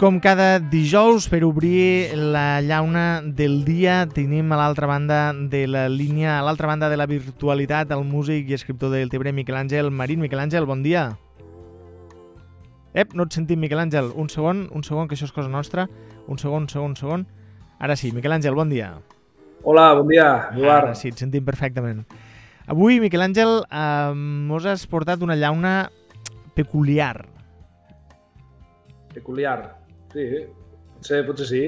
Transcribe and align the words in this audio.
Com 0.00 0.16
cada 0.16 0.56
dijous, 0.64 1.26
per 1.28 1.42
obrir 1.44 2.16
la 2.16 2.62
llauna 2.64 3.20
del 3.20 3.66
dia, 3.66 4.06
tenim 4.08 4.48
a 4.48 4.56
l'altra 4.56 4.86
banda 4.88 5.34
de 5.36 5.66
la 5.68 5.90
línia, 5.92 6.38
a 6.38 6.42
l'altra 6.46 6.70
banda 6.70 6.88
de 6.88 6.96
la 6.96 7.04
virtualitat, 7.04 7.90
el 7.92 8.06
músic 8.08 8.48
i 8.48 8.54
escriptor 8.56 8.94
del 8.94 9.10
Tebre, 9.12 9.34
Miquel 9.36 9.58
Àngel 9.60 9.90
Marín. 9.92 10.22
Miquel 10.24 10.40
Àngel, 10.40 10.64
bon 10.64 10.80
dia. 10.80 11.18
Ep, 12.94 13.12
no 13.12 13.26
et 13.28 13.36
sentim, 13.36 13.60
Miquel 13.60 13.82
Àngel. 13.82 14.08
Un 14.16 14.30
segon, 14.32 14.62
un 14.72 14.86
segon, 14.86 15.04
que 15.04 15.18
això 15.18 15.28
és 15.28 15.34
cosa 15.36 15.52
nostra. 15.52 15.84
Un 16.32 16.40
segon, 16.40 16.64
un 16.64 16.72
segon, 16.72 16.94
un 16.94 16.96
segon. 16.96 17.26
Ara 17.76 17.92
sí, 17.92 18.08
Miquel 18.16 18.32
Àngel, 18.38 18.56
bon 18.56 18.72
dia. 18.72 18.94
Hola, 19.68 19.90
bon 19.98 20.08
dia, 20.08 20.30
Eduard. 20.54 20.94
Ara 20.94 20.94
sí, 20.96 21.12
et 21.12 21.20
sentim 21.20 21.44
perfectament. 21.44 22.06
Avui, 22.64 23.02
Miquel 23.04 23.26
Àngel, 23.26 23.52
eh, 23.68 24.16
mos 24.16 24.64
has 24.64 24.86
portat 24.88 25.20
una 25.20 25.36
llauna 25.36 25.90
peculiar. 26.56 27.28
Peculiar. 29.12 29.79
Sí, 30.12 30.26
potser, 30.96 31.24
potser 31.26 31.46
sí. 31.46 31.62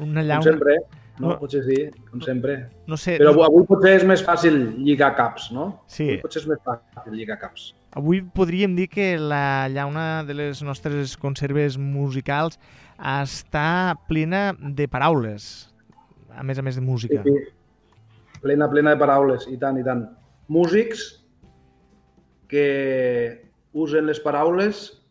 Una 0.00 0.20
Com 0.20 0.28
llauna... 0.28 0.42
sempre. 0.42 0.76
No, 1.20 1.28
No. 1.28 1.38
potser 1.38 1.60
sí, 1.66 1.76
com 2.10 2.22
sempre. 2.24 2.54
No 2.88 2.96
sé, 2.96 3.18
Però 3.20 3.30
avui- 3.34 3.44
avui 3.44 3.66
potser 3.68 3.90
és 3.98 4.04
més 4.08 4.22
fàcil 4.24 4.56
lligar 4.82 5.14
caps, 5.14 5.50
no? 5.52 5.82
Sí. 5.86 6.04
Avui 6.08 6.22
potser 6.22 6.40
és 6.42 6.48
més 6.48 6.58
fàcil 6.64 7.12
lligar 7.12 7.36
caps. 7.38 7.74
Avui 7.92 8.22
podríem 8.22 8.74
dir 8.74 8.88
que 8.88 9.18
la 9.20 9.68
llauna 9.68 10.24
de 10.24 10.32
les 10.34 10.62
nostres 10.64 11.16
conserves 11.20 11.76
musicals 11.76 12.58
està 12.98 13.94
plena 14.08 14.54
de 14.58 14.88
paraules, 14.88 15.68
a 16.32 16.42
més 16.42 16.58
a 16.58 16.62
més 16.62 16.76
de 16.76 16.80
Sí, 16.80 16.86
música. 16.86 17.22
sí. 17.22 17.36
Plena, 18.40 18.70
plena 18.70 18.90
de 18.90 18.96
paraules, 18.96 19.46
i 19.52 19.58
tant, 19.58 19.76
i 19.78 19.84
tant. 19.84 20.08
Músics 20.48 21.20
que 22.48 23.50
usen 23.72 24.06
les 24.06 24.18
paraules 24.20 25.02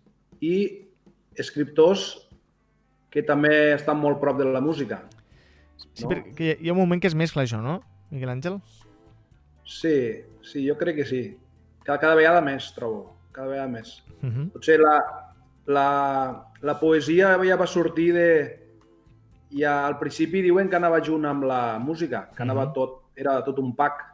i 0.41 0.87
escriptors 1.35 2.27
que 3.11 3.23
també 3.27 3.73
estan 3.75 3.99
molt 3.99 4.19
prop 4.21 4.37
de 4.39 4.45
la 4.47 4.61
música. 4.63 5.01
Sí, 5.81 6.05
no? 6.05 6.09
perquè 6.13 6.55
hi 6.61 6.69
ha 6.69 6.73
un 6.73 6.79
moment 6.79 7.01
que 7.01 7.09
es 7.11 7.15
mescla 7.17 7.43
això, 7.43 7.59
no, 7.61 7.81
Miquel 8.11 8.29
Àngel? 8.31 8.59
Sí, 9.65 9.95
sí, 10.43 10.63
jo 10.67 10.77
crec 10.79 10.95
que 11.01 11.05
sí. 11.05 11.21
Cada, 11.83 11.99
cada 11.99 12.15
vegada 12.15 12.41
més, 12.41 12.71
trobo. 12.75 13.17
Cada 13.31 13.47
vegada 13.49 13.67
més. 13.71 14.03
Uh 14.21 14.29
-huh. 14.29 14.49
Potser 14.53 14.79
la, 14.79 14.95
la, 15.65 16.45
la 16.61 16.79
poesia 16.79 17.37
ja 17.43 17.55
va 17.55 17.67
sortir 17.67 18.13
de... 18.13 18.57
Ja 19.51 19.85
al 19.85 19.97
principi 19.99 20.41
diuen 20.41 20.69
que 20.69 20.77
anava 20.77 21.01
junt 21.03 21.25
amb 21.25 21.43
la 21.43 21.77
música, 21.79 22.29
que 22.35 22.43
anava 22.43 22.65
Mhm. 22.67 22.73
tot, 22.73 23.01
era 23.15 23.43
tot 23.43 23.59
un 23.59 23.75
pack. 23.75 24.05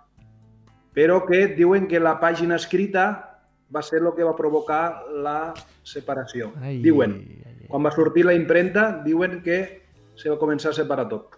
Però 0.96 1.24
que 1.28 1.48
diuen 1.56 1.88
que 1.88 2.00
la 2.00 2.20
pàgina 2.20 2.56
escrita 2.56 3.38
va 3.76 3.82
ser 3.84 4.00
el 4.02 4.14
que 4.16 4.24
va 4.24 4.36
provocar 4.36 5.04
la 5.14 5.54
separació. 5.84 6.54
Ai, 6.60 6.82
diuen. 6.82 7.44
Quan 7.68 7.84
va 7.84 7.92
sortir 7.92 8.24
la 8.26 8.36
impremta, 8.38 8.90
diuen 9.04 9.42
que 9.44 9.60
se 10.18 10.32
va 10.32 10.40
començar 10.40 10.72
a 10.72 10.78
separar 10.78 11.08
tot. 11.12 11.36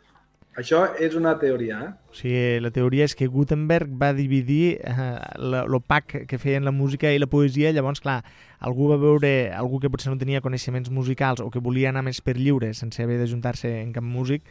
Això 0.59 0.81
és 0.99 1.13
una 1.15 1.35
teoria, 1.39 1.77
eh? 1.85 1.89
O 2.11 2.15
sigui, 2.17 2.59
la 2.59 2.71
teoria 2.75 3.05
és 3.07 3.13
que 3.15 3.29
Gutenberg 3.31 3.91
va 4.01 4.09
dividir 4.17 4.79
eh, 4.81 5.09
l'opac 5.39 6.17
que 6.27 6.39
feien 6.41 6.65
la 6.67 6.73
música 6.75 7.11
i 7.13 7.21
la 7.21 7.29
poesia, 7.31 7.71
llavors, 7.71 8.01
clar, 8.03 8.17
algú 8.59 8.89
va 8.89 8.97
veure, 8.99 9.53
algú 9.55 9.79
que 9.79 9.91
potser 9.93 10.11
no 10.11 10.19
tenia 10.19 10.41
coneixements 10.43 10.91
musicals 10.91 11.39
o 11.39 11.47
que 11.53 11.61
volia 11.63 11.93
anar 11.93 12.03
més 12.03 12.19
per 12.25 12.35
lliure 12.35 12.73
sense 12.73 13.03
haver 13.03 13.21
d'ajuntar-se 13.21 13.71
en 13.79 13.93
cap 13.95 14.03
músic, 14.03 14.49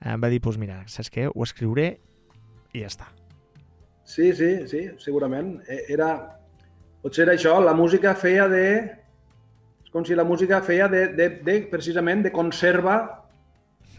eh, 0.00 0.16
va 0.16 0.30
dir, 0.30 0.38
doncs 0.40 0.46
pues 0.46 0.60
mira, 0.62 0.80
saps 0.86 1.12
què? 1.12 1.28
Ho 1.28 1.44
escriuré 1.44 1.90
i 2.72 2.84
ja 2.84 2.88
està. 2.88 3.10
Sí, 4.04 4.32
sí, 4.32 4.66
sí, 4.70 4.86
segurament. 4.98 5.58
Eh, 5.68 5.84
Era... 5.92 6.14
Potser 7.00 7.22
era 7.24 7.32
això, 7.32 7.54
la 7.64 7.72
música 7.72 8.12
feia 8.14 8.46
de... 8.48 8.64
És 9.90 9.92
com 9.92 10.04
si 10.06 10.14
la 10.14 10.22
música 10.22 10.60
feia 10.62 10.86
de, 10.86 11.08
de, 11.18 11.24
de 11.42 11.54
precisament 11.70 12.22
de 12.22 12.30
conserva 12.30 13.24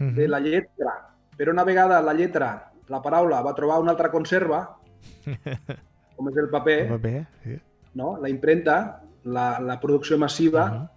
Mhm. 0.00 0.14
de 0.16 0.26
la 0.26 0.40
lletra. 0.40 0.92
Però 1.36 1.50
una 1.52 1.64
vegada 1.64 2.00
la 2.00 2.14
lletra, 2.14 2.70
la 2.88 3.00
paraula, 3.02 3.42
va 3.42 3.52
trobar 3.54 3.78
una 3.78 3.90
altra 3.92 4.10
conserva, 4.10 4.62
com 6.16 6.28
és 6.30 6.36
el 6.40 6.48
paper, 6.50 6.78
Va 6.90 6.96
bé, 6.96 7.26
sí. 7.44 7.58
no? 7.94 8.16
la 8.20 8.30
impremta, 8.30 9.02
la, 9.24 9.60
la 9.60 9.78
producció 9.80 10.16
massiva, 10.18 10.64
Mhm. 10.70 10.88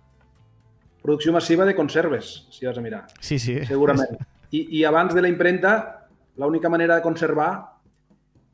producció 1.04 1.34
massiva 1.34 1.66
de 1.66 1.76
conserves, 1.76 2.48
si 2.50 2.66
vas 2.66 2.78
a 2.78 2.82
mirar, 2.82 3.06
Sí, 3.20 3.38
sí. 3.38 3.60
segurament. 3.66 4.18
I, 4.52 4.80
I 4.80 4.84
abans 4.86 5.14
de 5.14 5.22
la 5.22 5.28
impremta, 5.28 6.08
l'única 6.38 6.70
manera 6.70 6.96
de 6.96 7.02
conservar 7.02 7.74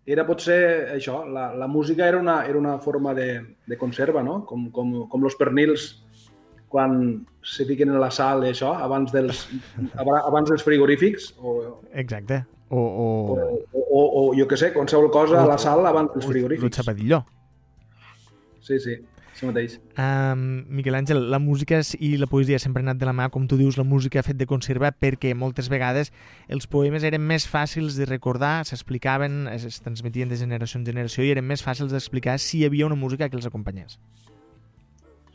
era 0.05 0.25
potser 0.25 0.89
això, 0.97 1.23
la, 1.31 1.53
la 1.55 1.67
música 1.67 2.07
era 2.07 2.17
una, 2.17 2.45
era 2.45 2.57
una 2.57 2.79
forma 2.79 3.13
de, 3.13 3.57
de 3.65 3.77
conserva, 3.77 4.23
no? 4.23 4.43
Com, 4.45 4.71
com, 4.71 5.07
com 5.07 5.21
los 5.21 5.35
pernils 5.35 6.03
quan 6.71 6.95
se 7.43 7.65
fiquen 7.67 7.89
en 7.91 7.99
la 7.99 8.09
sal 8.15 8.45
i 8.47 8.51
això, 8.53 8.71
abans 8.85 9.11
dels, 9.13 9.43
aba- 9.99 10.23
abans 10.29 10.49
dels 10.49 10.63
frigorífics, 10.63 11.33
o, 11.41 11.81
Exacte. 11.93 12.43
O, 12.71 12.79
o, 12.79 13.07
o, 13.75 13.81
o, 13.83 14.01
o 14.21 14.25
jo 14.37 14.45
què 14.47 14.55
sé, 14.57 14.71
qualsevol 14.71 15.09
cosa 15.11 15.41
a 15.43 15.47
la 15.49 15.57
sal 15.59 15.83
abans 15.85 16.13
dels 16.13 16.23
o 16.25 16.29
el 16.29 16.33
frigorífics. 16.37 16.77
xapadilló. 16.79 17.25
Sí, 18.61 18.77
sí, 18.79 18.95
mateix. 19.41 19.79
Um, 19.97 20.41
Miquel 20.69 20.93
Àngel, 20.95 21.17
la 21.33 21.39
música 21.41 21.79
i 21.99 22.11
la 22.21 22.27
poesia 22.29 22.59
sempre 22.61 22.83
han 22.83 22.91
anat 22.91 22.99
de 23.01 23.07
la 23.09 23.13
mà, 23.17 23.25
com 23.33 23.47
tu 23.49 23.57
dius, 23.57 23.75
la 23.79 23.83
música 23.83 24.21
ha 24.21 24.23
fet 24.23 24.37
de 24.37 24.45
conserva 24.45 24.91
perquè 24.93 25.33
moltes 25.35 25.67
vegades 25.71 26.11
els 26.47 26.67
poemes 26.69 27.03
eren 27.03 27.25
més 27.25 27.47
fàcils 27.49 27.97
de 27.97 28.05
recordar, 28.05 28.61
s'explicaven, 28.69 29.47
es, 29.51 29.65
es 29.65 29.81
transmetien 29.81 30.29
de 30.29 30.37
generació 30.37 30.79
en 30.79 30.85
generació 30.85 31.25
i 31.25 31.31
eren 31.33 31.47
més 31.49 31.65
fàcils 31.65 31.91
d'explicar 31.91 32.37
si 32.39 32.59
hi 32.61 32.67
havia 32.69 32.85
una 32.85 32.95
música 32.95 33.27
que 33.29 33.35
els 33.41 33.49
acompanyés. 33.49 33.97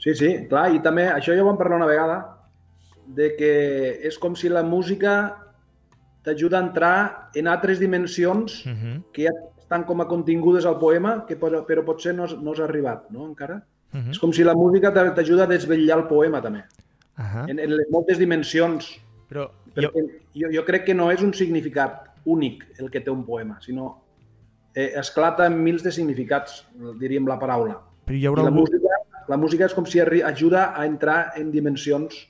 Sí, 0.06 0.14
sí, 0.14 0.30
clar, 0.46 0.68
i 0.70 0.78
també, 0.84 1.08
això 1.10 1.34
ja 1.34 1.42
ho 1.42 1.48
vam 1.48 1.58
parlar 1.58 1.80
una 1.80 1.88
vegada, 1.90 2.18
de 3.06 3.32
que 3.38 3.50
és 4.06 4.16
com 4.22 4.36
si 4.38 4.48
la 4.50 4.62
música 4.62 5.16
t'ajuda 6.22 6.58
a 6.60 6.62
entrar 6.66 7.30
en 7.34 7.48
altres 7.50 7.78
dimensions 7.82 8.64
Uh 8.66 8.70
-huh. 8.72 9.02
que 9.12 9.24
ja 9.26 9.32
estan 9.58 9.82
com 9.84 10.00
a 10.00 10.06
contingudes 10.06 10.64
al 10.64 10.78
poema, 10.78 11.24
que, 11.26 11.36
però, 11.38 11.64
però 11.66 11.84
potser 11.84 12.14
no, 12.14 12.26
no 12.40 12.52
has 12.52 12.60
arribat, 12.60 13.10
no, 13.10 13.26
encara? 13.26 13.62
Uh 13.92 13.98
-huh. 14.00 14.10
És 14.10 14.18
com 14.18 14.32
si 14.32 14.44
la 14.44 14.54
música 14.54 14.92
t'a- 14.92 15.12
t'ajuda 15.14 15.42
a 15.44 15.46
desvetllar 15.46 15.98
el 15.98 16.06
poema, 16.06 16.40
també, 16.40 16.64
Uh 17.18 17.24
-huh. 17.24 17.50
en, 17.50 17.58
en 17.58 17.70
les 17.76 17.86
moltes 17.90 18.18
dimensions. 18.18 19.00
Però 19.28 19.50
jo, 19.74 19.90
jo, 20.34 20.48
jo 20.52 20.64
crec 20.64 20.84
que 20.84 20.94
no 20.94 21.10
és 21.10 21.20
un 21.22 21.32
significat 21.34 22.10
únic 22.24 22.64
el 22.78 22.90
que 22.90 23.00
té 23.00 23.10
un 23.10 23.24
poema, 23.24 23.58
sinó 23.60 24.02
eh, 24.74 24.92
esclata 24.96 25.46
en 25.46 25.62
mils 25.62 25.82
de 25.82 25.90
significats, 25.90 26.64
diríem 26.98 27.26
la 27.26 27.38
paraula. 27.38 27.80
però 28.06 28.14
hi 28.14 28.20
I 28.20 28.26
haurà 28.26 28.42
la 28.42 28.48
algú... 28.48 28.60
música, 28.60 28.88
la 29.28 29.36
música 29.36 29.66
és 29.66 29.74
com 29.74 29.86
si 29.86 30.00
ajuda 30.00 30.72
a 30.74 30.86
entrar 30.86 31.32
en 31.36 31.50
dimensions 31.52 32.26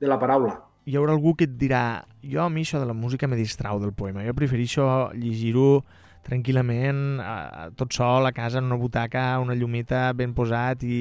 de 0.00 0.06
la 0.06 0.18
paraula. 0.18 0.64
hi 0.88 0.96
haurà 0.96 1.12
algú 1.12 1.34
que 1.36 1.44
et 1.44 1.56
dirà 1.60 2.04
jo 2.24 2.40
a 2.40 2.48
mi 2.48 2.62
això 2.64 2.78
de 2.80 2.86
la 2.88 2.94
música 2.96 3.28
me 3.28 3.36
distrau 3.36 3.78
del 3.80 3.92
poema, 3.92 4.24
jo 4.24 4.32
prefereixo 4.32 5.10
llegir-ho 5.12 5.84
tranquil·lament, 6.28 7.20
a, 7.20 7.34
a, 7.48 7.68
tot 7.76 7.94
sol, 7.96 8.26
a 8.26 8.32
casa, 8.36 8.60
en 8.60 8.68
una 8.68 8.78
butaca, 8.80 9.38
una 9.40 9.56
llumita 9.56 10.12
ben 10.16 10.34
posat 10.36 10.84
i, 10.84 10.98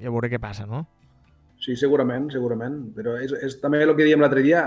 i 0.00 0.06
a 0.06 0.12
veure 0.12 0.30
què 0.32 0.40
passa, 0.40 0.66
no? 0.68 0.86
Sí, 1.58 1.74
segurament, 1.76 2.28
segurament. 2.32 2.78
Però 2.96 3.16
és, 3.20 3.34
és 3.44 3.58
també 3.62 3.82
el 3.84 3.94
que 3.96 4.06
dèiem 4.06 4.22
l'altre 4.22 4.44
dia. 4.46 4.64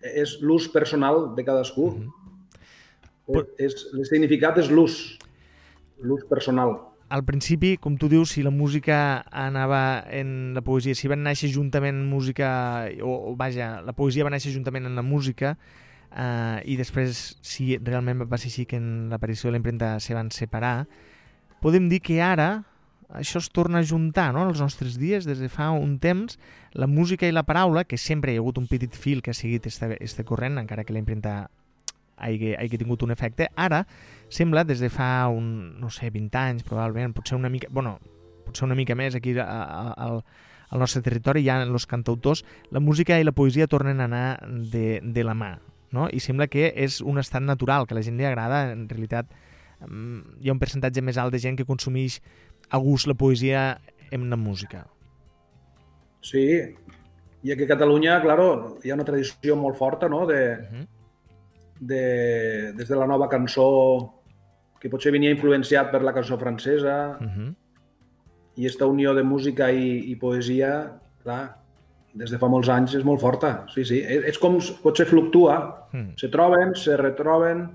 És 0.00 0.38
l'ús 0.42 0.68
personal 0.72 1.30
de 1.36 1.44
cadascú. 1.46 1.90
Mhm. 1.96 2.16
és, 3.30 3.50
és, 3.70 3.82
el 3.94 4.06
significat 4.08 4.58
és 4.58 4.70
l'ús. 4.70 5.18
L'ús 6.02 6.24
personal. 6.28 6.74
Al 7.10 7.24
principi, 7.26 7.74
com 7.82 7.96
tu 7.98 8.06
dius, 8.06 8.30
si 8.36 8.44
la 8.46 8.52
música 8.54 9.24
anava 9.34 10.04
en 10.14 10.54
la 10.54 10.62
poesia, 10.62 10.94
si 10.94 11.10
van 11.10 11.24
néixer 11.26 11.50
juntament 11.50 12.04
música, 12.06 12.86
o, 13.02 13.32
o 13.32 13.36
vaja, 13.36 13.80
la 13.82 13.94
poesia 13.98 14.22
va 14.22 14.30
néixer 14.30 14.52
juntament 14.54 14.86
en 14.86 14.94
la 14.94 15.02
música, 15.02 15.56
eh, 16.14 16.62
i 16.70 16.78
després, 16.78 17.34
si 17.42 17.72
realment 17.82 18.22
va 18.30 18.38
ser 18.38 18.52
així 18.52 18.66
que 18.70 18.78
en 18.78 19.10
l'aparició 19.10 19.50
de 19.50 19.56
la 19.56 19.62
impremta 19.62 19.96
se 19.98 20.14
van 20.14 20.30
separar, 20.30 20.86
podem 21.58 21.90
dir 21.90 21.98
que 21.98 22.20
ara 22.22 22.62
això 23.10 23.42
es 23.42 23.50
torna 23.50 23.80
a 23.80 23.86
juntar 23.86 24.32
no? 24.32 24.46
als 24.46 24.60
nostres 24.62 24.94
dies, 24.98 25.26
des 25.26 25.42
de 25.42 25.48
fa 25.50 25.70
un 25.74 25.98
temps, 25.98 26.38
la 26.72 26.86
música 26.86 27.26
i 27.26 27.34
la 27.34 27.42
paraula, 27.42 27.84
que 27.84 27.98
sempre 27.98 28.32
hi 28.32 28.38
ha 28.38 28.44
hagut 28.44 28.58
un 28.58 28.68
petit 28.70 28.94
fil 28.94 29.22
que 29.22 29.34
ha 29.34 29.34
seguit 29.34 29.66
este, 29.66 29.96
este 29.98 30.24
corrent, 30.24 30.58
encara 30.62 30.84
que 30.84 30.94
la 30.94 31.02
impremta 31.02 31.50
hagi, 32.16 32.54
hagi 32.54 32.78
tingut 32.78 33.02
un 33.02 33.10
efecte, 33.10 33.50
ara 33.56 33.82
sembla 34.30 34.64
des 34.64 34.80
de 34.80 34.88
fa 34.88 35.28
un, 35.28 35.80
no 35.80 35.90
sé, 35.90 36.10
20 36.10 36.38
anys 36.38 36.62
probablement, 36.66 37.12
potser 37.12 37.36
una 37.36 37.50
mica, 37.50 37.68
bueno, 37.70 37.98
potser 38.46 38.64
una 38.68 38.78
mica 38.78 38.94
més 38.94 39.16
aquí 39.18 39.34
a, 39.38 39.44
a, 39.44 39.92
al, 40.06 40.22
al 40.70 40.78
nostre 40.78 41.02
territori, 41.02 41.42
ja 41.44 41.58
en 41.60 41.74
els 41.74 41.86
cantautors, 41.90 42.44
la 42.70 42.80
música 42.80 43.18
i 43.18 43.26
la 43.26 43.34
poesia 43.34 43.66
tornen 43.66 44.00
a 44.00 44.06
anar 44.06 44.26
de, 44.72 45.00
de 45.02 45.24
la 45.26 45.34
mà, 45.34 45.56
no? 45.90 46.06
I 46.08 46.22
sembla 46.22 46.46
que 46.46 46.70
és 46.70 47.00
un 47.02 47.18
estat 47.18 47.42
natural, 47.42 47.86
que 47.86 47.96
a 47.96 47.98
la 47.98 48.04
gent 48.06 48.16
li 48.18 48.28
agrada, 48.28 48.70
en 48.72 48.86
realitat 48.88 49.26
mm, 49.86 50.38
hi 50.40 50.48
ha 50.48 50.54
un 50.54 50.62
percentatge 50.62 51.02
més 51.02 51.18
alt 51.18 51.34
de 51.34 51.42
gent 51.42 51.58
que 51.58 51.66
consumeix 51.66 52.20
a 52.70 52.78
gust 52.78 53.10
la 53.10 53.18
poesia 53.18 53.80
en 54.14 54.30
la 54.30 54.38
música. 54.38 54.86
Sí. 56.22 56.46
I 57.42 57.52
aquí 57.52 57.64
a 57.64 57.72
Catalunya, 57.74 58.20
claro, 58.22 58.78
hi 58.84 58.90
ha 58.92 58.94
una 58.94 59.06
tradició 59.08 59.56
molt 59.56 59.78
forta, 59.78 60.08
no?, 60.08 60.26
de, 60.26 60.40
Uh 60.60 60.76
-huh. 60.76 60.86
de, 61.80 62.72
des 62.76 62.88
de 62.88 62.96
la 62.96 63.06
nova 63.06 63.28
cançó 63.28 64.19
que 64.80 64.88
potser 64.88 65.12
venia 65.12 65.30
influenciat 65.30 65.90
per 65.92 66.02
la 66.02 66.14
cançó 66.16 66.38
francesa 66.38 67.18
Uh 67.20 67.26
-huh. 67.26 67.54
i 68.56 68.66
aquesta 68.66 68.86
unió 68.86 69.14
de 69.14 69.22
música 69.22 69.70
i, 69.70 70.10
i 70.10 70.16
poesia, 70.16 71.00
clar, 71.22 71.56
des 72.12 72.30
de 72.30 72.38
fa 72.38 72.48
molts 72.48 72.68
anys 72.68 72.94
és 72.94 73.04
molt 73.04 73.20
forta. 73.20 73.66
Sí, 73.74 73.84
sí. 73.84 74.00
És, 74.00 74.24
és 74.24 74.38
com 74.38 74.58
potser 74.82 75.06
fluctua. 75.06 75.88
Mm. 75.92 76.16
Se 76.16 76.28
troben, 76.28 76.74
se 76.74 76.96
retroben, 76.96 77.70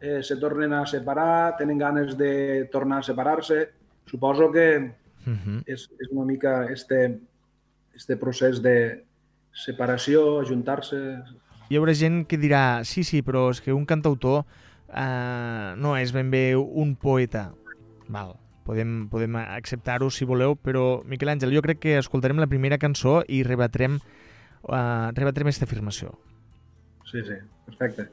eh, 0.00 0.22
se 0.22 0.36
tornen 0.36 0.72
a 0.72 0.86
separar, 0.86 1.56
tenen 1.58 1.78
ganes 1.78 2.16
de 2.16 2.68
tornar 2.72 2.98
a 2.98 3.02
separar-se. 3.02 3.68
Suposo 4.06 4.50
que 4.50 4.78
mm 5.26 5.34
-hmm. 5.34 5.62
és, 5.66 5.90
és 5.98 6.08
una 6.10 6.24
mica 6.24 6.66
este, 6.70 7.18
este 7.94 8.16
procés 8.16 8.62
de 8.62 9.04
separació, 9.52 10.40
ajuntar-se... 10.40 11.22
Hi 11.70 11.76
haurà 11.76 11.94
gent 11.94 12.26
que 12.26 12.38
dirà, 12.38 12.82
sí, 12.84 13.04
sí, 13.04 13.22
però 13.22 13.50
és 13.50 13.60
que 13.60 13.72
un 13.72 13.84
cantautor 13.86 14.44
eh, 14.92 15.74
no 15.76 15.96
és 15.96 16.12
ben 16.12 16.30
bé 16.30 16.44
un 16.56 16.94
poeta. 16.98 17.50
Val, 18.10 18.34
podem, 18.66 19.08
podem 19.10 19.38
acceptar-ho 19.40 20.10
si 20.10 20.28
voleu, 20.28 20.56
però 20.58 21.02
Miquel 21.06 21.32
Àngel, 21.32 21.54
jo 21.54 21.62
crec 21.64 21.82
que 21.82 21.98
escoltarem 21.98 22.42
la 22.42 22.50
primera 22.50 22.78
cançó 22.78 23.20
i 23.28 23.42
rebatrem, 23.46 24.00
uh, 24.66 25.10
rebatrem 25.16 25.50
aquesta 25.50 25.66
afirmació. 25.68 26.14
Sí, 27.10 27.22
sí, 27.26 27.38
perfecte. 27.66 28.10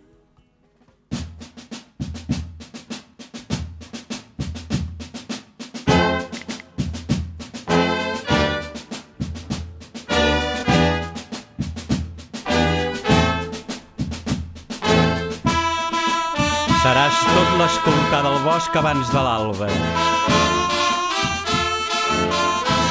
L'escoltar 17.58 18.22
del 18.22 18.38
bosc 18.46 18.76
abans 18.78 19.10
de 19.10 19.22
l'alba. 19.26 19.68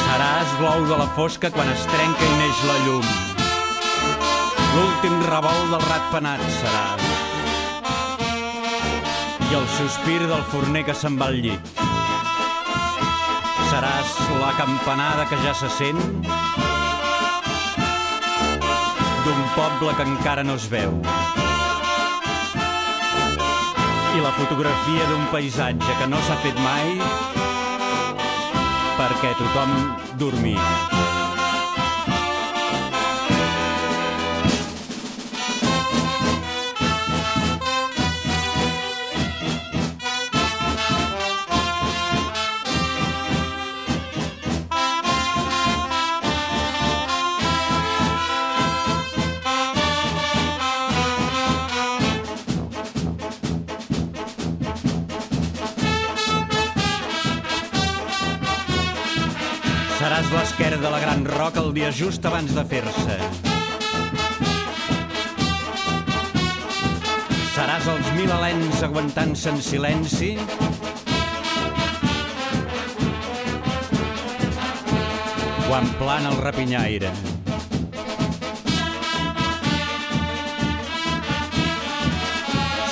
Seràs 0.03 0.55
glou 0.59 0.87
de 0.91 0.97
la 0.99 1.07
fosca 1.15 1.51
quan 1.55 1.71
es 1.71 1.85
trenca 1.91 2.27
i 2.27 2.39
neix 2.41 2.63
la 2.67 2.77
llum. 2.87 3.07
L'últim 4.75 5.21
revolt 5.29 5.71
del 5.75 5.85
rat 5.87 6.09
penat 6.15 6.43
seràs. 6.59 7.05
I 9.47 9.59
el 9.61 9.69
sospir 9.77 10.19
del 10.27 10.43
forner 10.51 10.83
que 10.89 10.97
se'n 10.99 11.19
va 11.21 11.31
al 11.31 11.39
llit. 11.47 11.75
Seràs 13.71 14.17
la 14.41 14.51
campanada 14.59 15.29
que 15.31 15.39
ja 15.47 15.55
se 15.55 15.71
sent 15.79 16.03
d'un 19.27 19.47
poble 19.55 19.95
que 19.95 20.11
encara 20.11 20.43
no 20.47 20.59
es 20.59 20.67
veu 20.71 20.99
i 24.17 24.21
la 24.21 24.33
fotografia 24.33 25.05
d'un 25.11 25.25
paisatge 25.33 25.97
que 25.99 26.07
no 26.09 26.21
s'ha 26.25 26.37
fet 26.41 26.57
mai 26.65 26.97
perquè 28.97 29.35
tothom 29.37 29.77
dormia. 30.21 31.26
La 60.97 61.03
gran 61.03 61.25
roca 61.27 61.61
el 61.61 61.75
dia 61.75 61.91
just 61.93 62.25
abans 62.25 62.55
de 62.57 62.63
fer-se. 62.65 63.17
Seràs 67.53 67.89
els 67.93 68.09
mil 68.17 68.33
alens 68.33 68.81
aguantant-se 68.87 69.53
en 69.53 69.61
silenci 69.67 70.31
quan 75.67 75.93
plana 76.01 76.33
el 76.33 76.41
rapinyaire. 76.47 77.13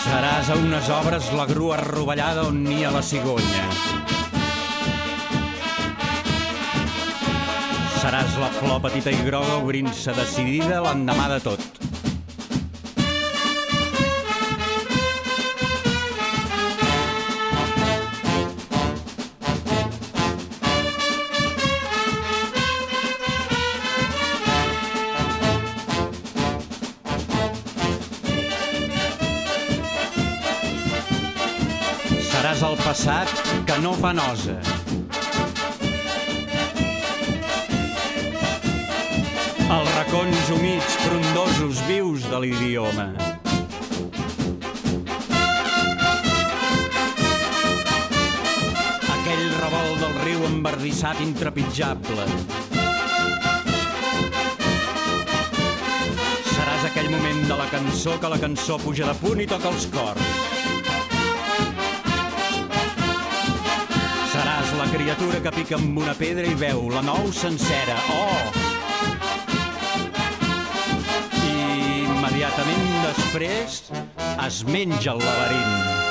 Seràs 0.04 0.52
a 0.52 0.60
unes 0.60 0.92
obres 1.00 1.32
la 1.40 1.48
grua 1.48 1.80
rovellada 1.80 2.50
on 2.52 2.64
nia 2.68 2.92
la 2.92 3.00
cigonya. 3.00 3.93
Seràs 8.04 8.34
la 8.36 8.50
flor 8.52 8.82
petita 8.84 9.08
i 9.08 9.22
groga 9.24 9.54
obrint-se 9.62 10.12
decidida 10.12 10.82
l'endemà 10.84 11.24
de 11.32 11.38
tot. 11.40 11.62
Seràs 32.28 32.68
el 32.68 32.76
passat 32.84 33.38
que 33.64 33.80
no 33.80 33.96
fa 34.04 34.12
nosa. 34.12 34.60
Racons 40.24 40.50
humits, 40.50 40.94
frondosos, 41.04 41.80
vius 41.86 42.22
de 42.30 42.38
l'idioma. 42.40 43.10
Aquell 49.16 49.44
revolt 49.58 50.00
del 50.00 50.16
riu 50.22 50.46
embardissat 50.48 51.20
intrepitjable. 51.20 52.24
Seràs 56.48 56.88
aquell 56.88 57.12
moment 57.12 57.44
de 57.44 57.60
la 57.60 57.68
cançó 57.76 58.16
que 58.16 58.32
la 58.32 58.40
cançó 58.40 58.80
puja 58.80 59.12
de 59.12 59.18
punt 59.20 59.44
i 59.44 59.50
toca 59.50 59.68
els 59.76 59.90
cors. 59.92 60.34
Seràs 64.32 64.76
la 64.80 64.92
criatura 64.96 65.44
que 65.44 65.58
pica 65.60 65.76
amb 65.76 66.06
una 66.06 66.16
pedra 66.16 66.48
i 66.48 66.56
veu 66.56 66.88
la 66.96 67.04
nou 67.12 67.28
sencera. 67.44 68.00
Oh! 68.16 68.63
Immediatament 72.44 73.04
després 73.06 73.76
es 74.44 74.56
menja 74.68 75.14
el 75.14 75.20
laberint. 75.22 76.02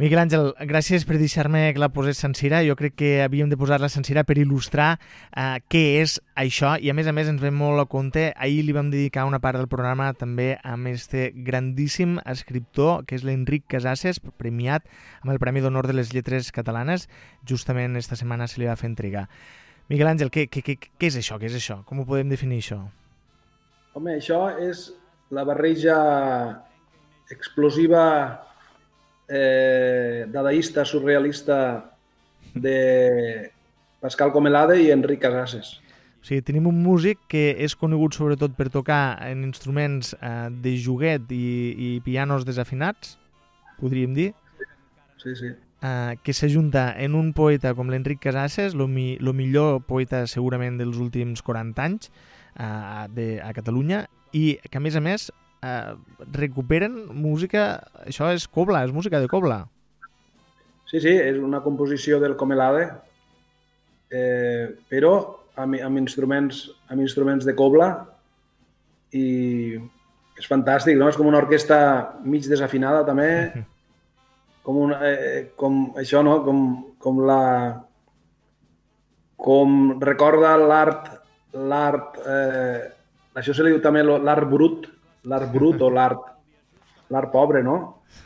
Miquel 0.00 0.20
Àngel, 0.20 0.50
gràcies 0.68 1.06
per 1.08 1.16
deixar-me 1.20 1.62
que 1.72 1.80
la 1.80 1.88
posés 1.92 2.20
sencera. 2.20 2.60
Jo 2.64 2.76
crec 2.76 2.94
que 2.96 3.10
havíem 3.24 3.48
de 3.48 3.56
posar-la 3.56 3.88
sencera 3.92 4.24
per 4.28 4.36
il·lustrar 4.36 4.90
eh, 4.96 5.60
què 5.68 5.82
és 6.02 6.18
això 6.36 6.74
i 6.76 6.92
a 6.92 6.96
més 6.96 7.08
a 7.08 7.16
més 7.16 7.28
ens 7.32 7.40
ve 7.40 7.52
molt 7.52 7.80
a 7.80 7.88
compte. 7.88 8.34
Ahir 8.36 8.66
li 8.66 8.76
vam 8.76 8.92
dedicar 8.92 9.24
una 9.28 9.40
part 9.40 9.56
del 9.56 9.68
programa 9.68 10.12
també 10.12 10.58
a 10.60 10.76
este 10.92 11.32
grandíssim 11.34 12.18
escriptor 12.26 13.06
que 13.06 13.16
és 13.16 13.24
l'Enric 13.24 13.64
Casases, 13.64 14.20
premiat 14.20 14.84
amb 15.22 15.32
el 15.32 15.40
Premi 15.40 15.64
d'Honor 15.64 15.88
de 15.88 15.96
les 15.96 16.12
Lletres 16.12 16.52
Catalanes. 16.52 17.08
Justament 17.48 17.96
esta 17.96 18.16
setmana 18.16 18.48
se 18.48 18.60
li 18.60 18.68
va 18.68 18.76
fer 18.76 18.92
entrega. 18.92 19.28
Miquel 19.88 20.08
Àngel, 20.08 20.28
què, 20.28 20.48
què, 20.52 20.60
què, 20.60 20.76
què 20.76 21.08
és 21.08 21.16
això? 21.16 21.40
Què 21.40 21.48
és 21.48 21.56
això? 21.56 21.82
Com 21.84 22.00
ho 22.00 22.08
podem 22.08 22.28
definir 22.28 22.60
això? 22.60 22.84
Home, 23.94 24.16
això 24.20 24.44
és 24.62 24.88
la 25.34 25.44
barreja 25.46 25.96
explosiva 27.30 28.04
eh, 29.28 30.26
dadaista, 30.30 30.84
surrealista 30.84 31.60
de 32.54 33.50
Pascal 34.00 34.32
Comelade 34.32 34.80
i 34.82 34.90
Enric 34.90 35.22
Casases. 35.22 35.78
O 36.20 36.26
sigui, 36.26 36.42
tenim 36.44 36.66
un 36.68 36.82
músic 36.84 37.20
que 37.32 37.54
és 37.64 37.74
conegut 37.78 38.16
sobretot 38.16 38.52
per 38.58 38.68
tocar 38.72 39.16
en 39.24 39.46
instruments 39.46 40.12
eh, 40.18 40.50
de 40.52 40.74
juguet 40.76 41.30
i, 41.32 41.46
i 41.72 41.90
pianos 42.04 42.44
desafinats, 42.44 43.16
podríem 43.80 44.14
dir. 44.16 44.30
Sí, 45.22 45.34
sí. 45.38 45.54
Eh, 45.80 46.16
que 46.22 46.34
s'ajunta 46.36 46.90
en 47.00 47.14
un 47.16 47.32
poeta 47.32 47.72
com 47.72 47.88
l'Enric 47.88 48.20
Casases, 48.26 48.74
el 48.76 48.84
mi, 48.92 49.14
lo 49.16 49.32
millor 49.32 49.80
poeta 49.88 50.26
segurament 50.28 50.76
dels 50.76 51.00
últims 51.00 51.40
40 51.46 51.86
anys, 51.86 52.10
uh, 52.56 53.06
de, 53.14 53.36
a 53.44 53.52
Catalunya 53.56 54.04
i 54.36 54.58
que 54.70 54.78
a 54.78 54.82
més 54.82 54.96
a 54.96 55.02
més 55.04 55.28
uh, 55.30 55.94
recuperen 56.32 57.06
música, 57.14 57.82
això 58.06 58.30
és 58.34 58.46
cobla, 58.48 58.84
és 58.86 58.94
música 58.94 59.20
de 59.20 59.30
cobla. 59.30 59.64
Sí, 60.90 60.98
sí, 60.98 61.12
és 61.14 61.38
una 61.38 61.60
composició 61.62 62.18
del 62.18 62.34
Comelade, 62.34 62.88
eh, 64.10 64.66
però 64.90 65.12
amb, 65.54 65.76
amb, 65.78 66.00
instruments, 66.00 66.64
amb 66.90 67.04
instruments 67.04 67.46
de 67.46 67.54
cobla 67.54 67.92
i 69.14 69.78
és 70.40 70.48
fantàstic, 70.50 70.98
no? 70.98 71.06
És 71.10 71.18
com 71.18 71.28
una 71.30 71.38
orquestra 71.38 71.78
mig 72.24 72.48
desafinada 72.50 73.04
també, 73.06 73.30
com, 74.66 74.80
una, 74.88 74.98
eh, 75.06 75.44
com 75.54 75.92
això, 76.00 76.24
no? 76.26 76.40
Com, 76.46 76.66
com 76.98 77.22
la... 77.28 77.40
com 79.40 79.78
recorda 80.02 80.56
l'art 80.58 81.19
l'art... 81.54 82.18
Eh, 82.26 82.80
això 83.40 83.54
se 83.54 83.64
li 83.64 83.72
diu 83.74 83.80
també 83.82 84.02
l'art 84.04 84.48
brut, 84.50 84.88
l'art 85.30 85.52
brut 85.52 85.82
o 85.82 85.90
l'art 85.94 86.26
l'art 87.10 87.30
pobre, 87.32 87.62
no? 87.62 87.76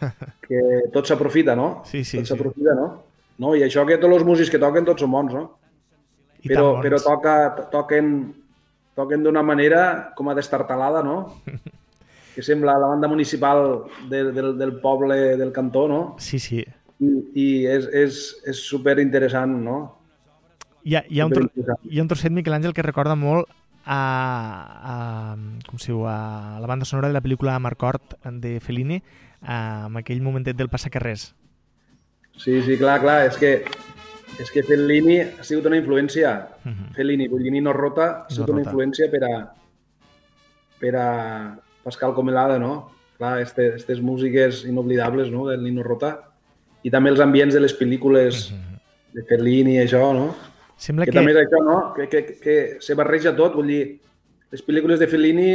Que 0.45 0.61
tot 0.93 1.09
s'aprofita, 1.09 1.55
no? 1.57 1.83
Sí, 1.89 2.05
sí, 2.05 2.19
Tot 2.21 2.29
sí. 2.29 2.33
s'aprofita, 2.33 2.75
no? 2.77 2.89
no? 3.41 3.55
I 3.57 3.65
això 3.65 3.85
que 3.89 3.97
tots 4.01 4.19
els 4.19 4.27
músics 4.29 4.53
que 4.53 4.61
toquen 4.61 4.85
tots 4.85 5.05
són 5.05 5.13
bons, 5.15 5.33
no? 5.33 5.45
I 6.45 6.51
però, 6.51 6.75
tan 6.77 6.85
però 6.85 6.99
bons. 6.99 7.07
toca, 7.07 7.35
toquen, 7.73 8.11
toquen 8.99 9.25
d'una 9.25 9.43
manera 9.43 10.13
com 10.17 10.29
a 10.29 10.37
destartalada, 10.37 11.03
no? 11.07 11.41
que 12.35 12.43
sembla 12.43 12.77
la 12.77 12.91
banda 12.91 13.09
municipal 13.09 13.85
de, 14.11 14.25
del, 14.35 14.57
del 14.59 14.77
poble 14.83 15.37
del 15.41 15.53
cantó, 15.55 15.87
no? 15.89 16.01
Sí, 16.19 16.41
sí. 16.43 16.61
I, 17.01 17.11
i 17.35 17.49
és, 17.71 17.89
és, 17.89 18.23
és 18.51 18.65
super 18.69 18.99
interessant, 19.01 19.55
no? 19.65 19.79
Hi 20.85 20.97
ha, 20.97 21.05
hi 21.09 21.21
ha, 21.21 21.27
un, 21.27 21.33
tro 21.33 21.77
hi 21.89 21.99
ha 21.99 22.03
un 22.03 22.09
trosset, 22.11 22.33
Miquel 22.37 22.53
Àngel, 22.53 22.75
que 22.77 22.85
recorda 22.85 23.15
molt 23.17 23.49
a, 23.85 23.97
a, 23.97 24.97
com 25.65 25.81
si 25.81 25.89
diu, 25.93 26.05
a 26.09 26.59
la 26.61 26.69
banda 26.69 26.85
sonora 26.85 27.09
de 27.09 27.17
la 27.17 27.23
pel·lícula 27.25 27.57
Marcort 27.61 28.19
de 28.45 28.59
Fellini, 28.61 29.01
a, 29.41 29.89
amb 29.89 30.03
aquell 30.03 30.21
momentet 30.25 30.61
del 30.61 30.69
passacarrers. 30.69 31.31
Sí, 32.37 32.61
sí, 32.67 32.77
clar, 32.77 32.99
clar, 33.01 33.23
és 33.31 33.41
que, 33.41 33.55
és 34.43 34.53
que 34.53 34.65
Fellini 34.67 35.21
ha 35.25 35.45
sigut 35.47 35.71
una 35.73 35.81
influència. 35.81 36.37
Mhm. 36.65 36.93
Fellini, 36.97 37.33
vull 37.33 37.45
dir, 37.47 37.57
Nino 37.57 37.73
Rota 37.73 38.11
ha 38.11 38.31
sigut 38.31 38.51
Rota. 38.51 38.59
una 38.59 38.67
influència 38.69 39.09
per 39.09 39.25
a, 39.25 39.35
per 40.81 40.97
a 41.01 41.09
Pascal 41.85 42.13
Comelada, 42.13 42.59
no? 42.59 42.91
Clar, 43.17 43.39
este, 43.41 43.75
estes 43.77 44.03
músiques 44.03 44.65
inoblidables, 44.69 45.31
no?, 45.33 45.47
del 45.49 45.65
Nino 45.65 45.83
Rota. 45.83 46.19
I 46.85 46.91
també 46.93 47.09
els 47.09 47.21
ambients 47.25 47.55
de 47.55 47.61
les 47.65 47.73
pel·lícules 47.79 48.51
de 49.15 49.23
Fellini 49.25 49.79
i 49.79 49.87
això, 49.87 50.11
no? 50.13 50.35
Sembla 50.77 51.05
que, 51.07 51.13
que... 51.13 51.19
també 51.19 51.33
és 51.33 51.41
això, 51.45 51.61
no? 51.65 51.77
Que, 51.97 52.09
que, 52.09 52.23
que 52.43 52.55
se 52.81 52.95
barreja 52.99 53.35
tot, 53.37 53.55
vull 53.55 53.69
dir, 53.71 53.83
les 54.51 54.63
pel·lícules 54.67 54.99
de 54.99 55.07
Fellini 55.09 55.51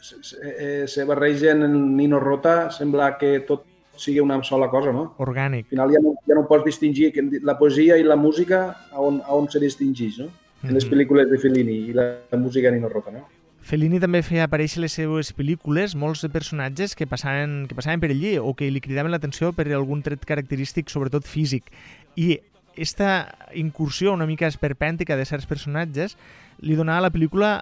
se, 0.00 0.16
se, 0.24 0.36
eh, 0.42 0.84
se 0.88 1.04
barregen 1.04 1.62
en 1.66 1.96
Nino 1.96 2.20
Rota, 2.20 2.70
sembla 2.70 3.16
que 3.18 3.40
tot 3.48 3.66
sigui 4.00 4.20
una 4.20 4.42
sola 4.42 4.70
cosa, 4.72 4.92
no? 4.96 5.14
orgànic. 5.20 5.66
Al 5.66 5.74
final 5.74 5.90
ja 5.92 6.00
no, 6.00 6.14
ja 6.26 6.34
no 6.38 6.46
pots 6.48 6.64
distingir 6.64 7.10
que 7.12 7.24
la 7.44 7.58
poesia 7.58 7.98
i 8.00 8.04
la 8.06 8.16
música 8.16 8.62
a 8.90 9.00
on, 9.00 9.20
a 9.26 9.34
on 9.36 9.50
se 9.52 9.60
distingeix, 9.60 10.18
no? 10.22 10.30
En 10.62 10.74
les 10.74 10.84
Mhm. 10.84 10.92
pel·lícules 10.92 11.28
de 11.30 11.38
Fellini 11.38 11.76
i 11.90 11.92
la, 11.92 12.18
la 12.30 12.38
música 12.38 12.70
de 12.70 12.76
Nino 12.76 12.88
Rota, 12.88 13.10
no? 13.10 13.26
Fellini 13.60 14.00
també 14.00 14.22
feia 14.24 14.46
aparèixer 14.48 14.80
les 14.80 14.92
seues 14.96 15.34
pel·lícules 15.36 15.94
molts 15.94 16.24
personatges 16.32 16.94
que 16.96 17.06
passaven, 17.06 17.66
que 17.68 17.74
passaven 17.76 18.00
per 18.00 18.08
allí 18.10 18.38
o 18.40 18.54
que 18.56 18.70
li 18.70 18.80
cridaven 18.80 19.12
l'atenció 19.12 19.52
per 19.52 19.68
algun 19.68 20.00
tret 20.02 20.24
característic, 20.24 20.88
sobretot 20.88 21.28
físic. 21.28 21.68
I 22.16 22.38
esta 22.80 23.36
incursió 23.54 24.14
una 24.14 24.26
mica 24.26 24.48
esperpèntica 24.48 25.16
de 25.16 25.26
certs 25.28 25.46
personatges 25.46 26.16
li 26.64 26.76
donava 26.78 27.04
a 27.04 27.06
la 27.08 27.12
pel·lícula 27.12 27.52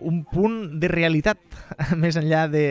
un 0.00 0.24
punt 0.26 0.80
de 0.80 0.88
realitat 0.90 1.38
més 2.02 2.18
enllà 2.18 2.46
de... 2.50 2.64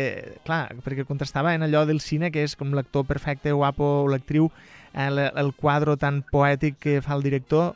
Clar, 0.48 0.76
perquè 0.84 1.06
contrastava 1.08 1.54
en 1.56 1.64
allò 1.64 1.86
del 1.88 2.02
cine, 2.04 2.32
que 2.34 2.44
és 2.44 2.58
com 2.60 2.74
l'actor 2.76 3.08
perfecte, 3.08 3.54
guapo, 3.56 4.04
o 4.04 4.10
l'actriu, 4.12 4.50
eh, 4.92 5.08
el, 5.08 5.22
el 5.24 5.54
quadre 5.56 5.96
tan 6.02 6.22
poètic 6.32 6.80
que 6.84 7.00
fa 7.06 7.16
el 7.16 7.24
director, 7.24 7.74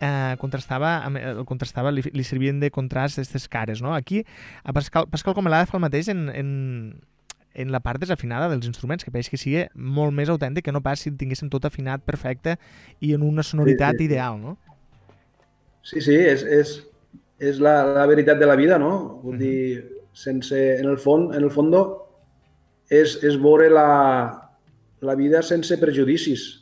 eh, 0.00 0.34
contrastava, 0.40 0.96
amb, 1.06 1.20
el 1.20 1.44
contrastava 1.46 1.92
li, 1.94 2.04
li 2.12 2.26
servien 2.26 2.60
de 2.60 2.72
contrast 2.74 3.20
aquestes 3.20 3.46
cares, 3.52 3.82
no? 3.84 3.94
Aquí, 3.94 4.24
a 4.64 4.74
Pascal, 4.76 5.06
Pascal 5.12 5.36
Comelada 5.38 5.68
fa 5.70 5.78
el 5.78 5.86
mateix 5.86 6.10
en, 6.12 6.26
en, 6.34 6.50
en 7.54 7.72
la 7.72 7.80
part 7.80 8.00
desafinada 8.00 8.48
dels 8.48 8.66
instruments, 8.66 9.04
que 9.04 9.10
pareix 9.10 9.28
que 9.30 9.38
sigui 9.40 9.64
molt 9.74 10.14
més 10.14 10.28
autèntic 10.30 10.64
que 10.64 10.72
no 10.72 10.82
pas 10.82 11.00
si 11.00 11.10
el 11.10 11.16
tinguéssim 11.18 11.50
tot 11.50 11.64
afinat 11.66 12.02
perfecte 12.06 12.56
i 13.00 13.14
en 13.14 13.22
una 13.26 13.42
sonoritat 13.42 13.96
Sí, 13.98 14.04
sí, 14.04 14.04
ideal, 14.10 14.40
no? 14.40 14.56
Sí, 15.82 16.00
sí, 16.04 16.14
és, 16.14 16.42
és, 16.44 16.74
és 17.40 17.58
la, 17.62 17.80
la 17.96 18.06
veritat 18.06 18.38
de 18.38 18.46
la 18.46 18.56
vida, 18.56 18.78
no? 18.78 19.20
Vull 19.24 19.34
Mhm. 19.36 19.40
dir, 19.40 19.90
sense, 20.12 20.78
en 20.78 20.86
el 20.88 20.98
fons, 20.98 21.34
en 21.36 21.42
el 21.44 21.50
fondo, 21.50 22.06
és, 22.90 23.18
és 23.24 23.38
veure 23.40 23.70
la, 23.70 24.50
la 25.00 25.14
vida 25.14 25.42
sense 25.42 25.78
prejudicis. 25.78 26.60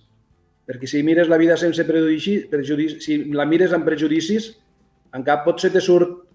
Perquè 0.68 0.86
si 0.86 1.02
mires 1.02 1.28
la 1.28 1.38
vida 1.40 1.56
sense 1.56 1.84
prejudicis, 1.88 2.46
prejudicis 2.52 3.04
si 3.04 3.24
la 3.32 3.46
mires 3.46 3.72
amb 3.72 3.86
prejudicis, 3.88 4.52
en 5.16 5.24
cap 5.24 5.44
potser 5.46 5.72
te 5.72 5.80
surt 5.80 6.27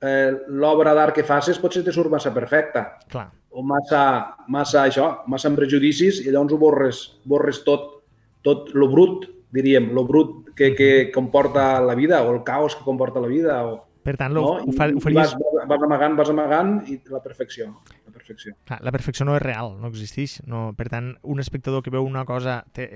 eh, 0.00 0.30
l'obra 0.48 0.94
d'art 0.96 1.14
que 1.16 1.26
facis, 1.26 1.60
potser 1.60 1.84
te 1.84 1.92
surt 1.94 2.10
massa 2.12 2.32
perfecta 2.34 2.86
Clar. 3.10 3.28
o 3.50 3.64
massa, 3.66 4.04
massa 4.48 4.84
això, 4.86 5.10
massa 5.30 5.50
amb 5.50 5.60
prejudicis 5.60 6.22
i 6.24 6.30
llavors 6.30 6.54
ho 6.56 6.60
borres, 6.60 7.02
borres 7.24 7.62
tot, 7.66 8.02
tot 8.46 8.72
lo 8.74 8.88
brut, 8.92 9.28
diríem, 9.52 9.90
lo 9.94 10.06
brut 10.08 10.54
que, 10.56 10.74
que 10.74 10.90
comporta 11.12 11.80
la 11.80 11.94
vida 11.94 12.22
o 12.22 12.34
el 12.34 12.42
caos 12.44 12.76
que 12.76 12.84
comporta 12.84 13.20
la 13.20 13.28
vida. 13.28 13.62
O, 13.66 13.86
Per 14.00 14.16
tant, 14.16 14.32
lo, 14.32 14.42
no? 14.42 14.52
ho, 14.64 14.72
fa, 14.72 14.88
ho 14.88 15.00
faries... 15.02 15.34
vas, 15.36 15.64
vas 15.68 15.82
amagant, 15.84 16.14
vas 16.16 16.30
amagant 16.32 16.76
i 16.88 16.96
la 17.12 17.20
perfecció. 17.20 17.68
La 18.06 18.14
perfecció. 18.14 18.54
Clar, 18.64 18.78
la 18.86 18.92
perfecció 18.94 19.26
no 19.28 19.34
és 19.36 19.42
real, 19.44 19.74
no 19.80 19.90
existeix. 19.90 20.38
No, 20.48 20.70
per 20.76 20.88
tant, 20.92 21.12
un 21.20 21.42
espectador 21.42 21.84
que 21.84 21.92
veu 21.92 22.06
una 22.06 22.24
cosa 22.28 22.62
te, 22.72 22.86